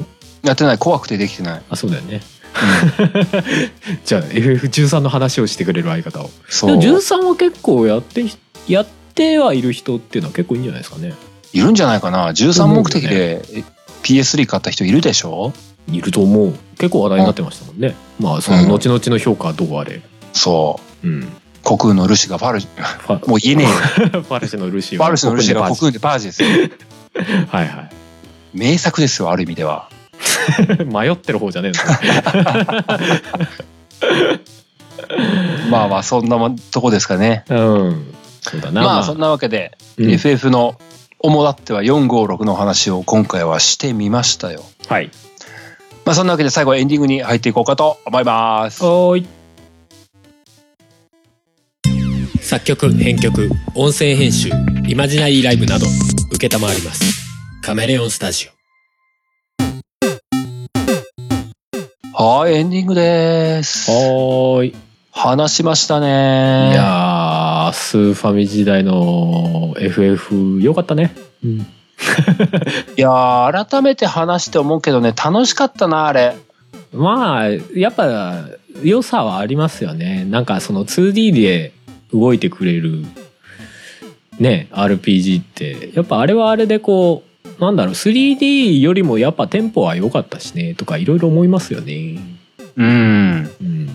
[0.48, 0.78] やってない。
[0.78, 2.16] 怖くてできてない、あそうだよね。
[2.16, 2.22] うん、
[4.06, 6.30] じゃあ FF13 の話をしてくれる相方を。
[6.50, 6.80] そう。
[6.80, 8.24] でも13は結構やって
[8.68, 11.14] やってはいる人っていうのは結構いいんじゃないですかね。
[11.54, 12.30] いるんじゃないかな。
[12.32, 13.64] 13目的でえ
[14.04, 15.54] PS3 買った人いるでしょ？
[15.92, 16.54] いると思う。
[16.78, 17.96] 結構話題になってましたもんね。
[18.20, 20.02] まあその後々の評価はどうあれ。
[20.34, 21.08] そう。
[21.08, 21.28] うん。
[21.64, 23.72] コクーンのルシがファルファもう言えねえよ。
[24.24, 26.50] ファルシェのルシファルシのルシがコクーンンでパージですよ。
[27.50, 27.90] はいは
[28.54, 29.90] 名作ですよある意味では。
[29.92, 29.93] い
[30.86, 31.72] 迷ってる方じゃねえ
[35.70, 36.38] まあまあそんな
[36.72, 37.46] とこですかね。
[37.50, 38.14] のうん。
[38.42, 38.82] そうだな。
[38.82, 40.12] まあそんなわけで、うん。
[40.12, 40.80] FF の
[41.20, 44.64] 主だっては456の話を今回はしてみましたよ。
[44.88, 45.12] はい。
[46.06, 48.84] まあそんなわけで最後はエンディングに入っていこうかと思います。
[48.86, 49.28] おーい。
[52.42, 54.50] 作曲編曲音声編集
[54.88, 57.24] イマジナリーライブなど承ります。
[57.62, 58.53] カメレオンスタジ
[62.16, 63.90] はいエンディングです。
[63.92, 64.76] オはーい。
[65.12, 71.16] 話しましたいねやースーファミ時代の FF よかったね。
[71.44, 71.58] うん。
[71.62, 71.66] い
[72.98, 76.36] やー改めて話して思うけどね楽しかったなあれ。
[76.92, 78.46] まあやっぱ
[78.84, 80.26] 良さはありますよね。
[80.30, 81.74] なんかその 2D で
[82.14, 83.06] 動いてくれる
[84.40, 85.90] ね RPG って。
[85.96, 92.20] やっぱあれはあれでこうなんだろう 3D よりもやっぱテンポは良かったしねとかいろいろ思いますよね。
[92.76, 93.50] うん。
[93.62, 93.90] うん、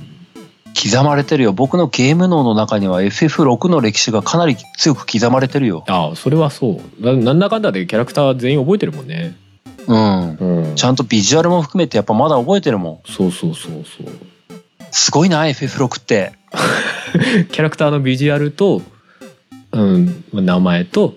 [0.75, 1.53] 刻まれてるよ。
[1.53, 5.85] 僕のゲーム脳の中には FF6 の歴史がかなり強く刻まれてるよ。
[5.89, 7.05] ああそれはそう。
[7.05, 9.37] ななんだかんだでキャラクター全員覚えてるもんね。
[9.87, 10.37] うん。
[10.37, 13.13] うん、ちゃんとビジュアルも含めてやっぱまだ覚えてるもん。
[13.13, 14.13] そうそうそうそう。
[14.91, 16.33] すごいな FF6 って。
[17.51, 18.83] キャラクターのビジュアルと、
[19.73, 21.15] うん、名前と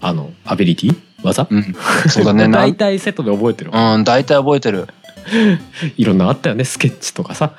[0.00, 1.46] あのアビリティ技？
[1.50, 1.74] うん。
[2.08, 2.46] そうだね。
[2.48, 3.70] な大ん体セットで覚えてる。
[3.72, 4.88] うん大体覚えてる。
[5.96, 7.52] いろんなのあったよねスケッチとかさ。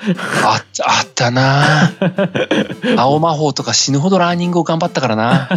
[0.44, 1.92] あっあったな。
[2.98, 5.48] 青魔法とか死ぬほどラーニングを頑張ったからな。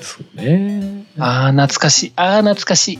[0.00, 1.04] そうね。
[1.18, 2.12] あー懐かしい。
[2.16, 2.98] あー懐かしい。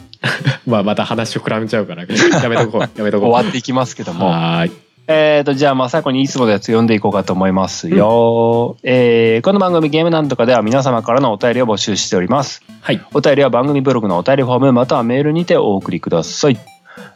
[0.67, 2.03] まあまた話を膨らめちゃうから。
[2.05, 2.81] やめとこう。
[2.83, 3.31] やめとこう。
[3.31, 4.27] 終わっていきますけども。
[4.29, 8.77] はーいえーと、じゃあ、まあ、最後にいつものやつ読んでいこうかと思いますよ。
[8.83, 12.63] えーこの番組ゲームなんとかでは皆様からのお便りを募集しております。
[12.83, 16.59] はいお便りは番組ブログのお便りフォームまたはメールにてお送りください。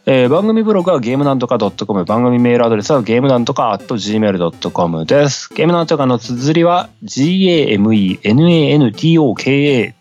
[0.06, 5.52] えー番組ブログはゲームなんとか .com 番組メールアドレスはゲームなんとか .gmail.com です。
[5.52, 8.22] ゲームなんとかの綴りは GAMENANTOKA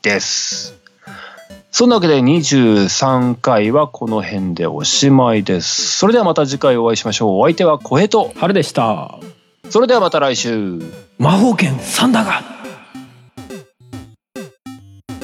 [0.01, 0.80] です。
[1.73, 5.97] そんなわけで23回はこの辺でおしまいです。
[5.97, 7.39] それではまた次回お会いしましょう。
[7.39, 8.33] お相手は小平と。
[8.35, 9.17] 春でした
[9.69, 10.81] それではまた来週。
[11.17, 12.41] 魔法剣サンダが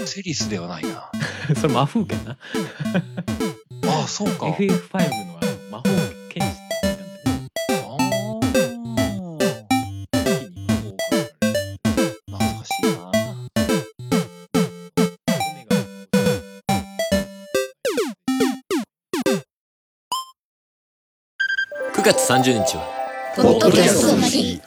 [0.06, 1.12] セリスではないな。
[1.60, 4.46] それ魔法剣なああ、そうか。
[4.48, 5.84] FF5 のあの魔法
[6.30, 6.67] 剣士
[22.08, 22.88] 月30日は。
[23.36, 24.62] ポッドキャストの日。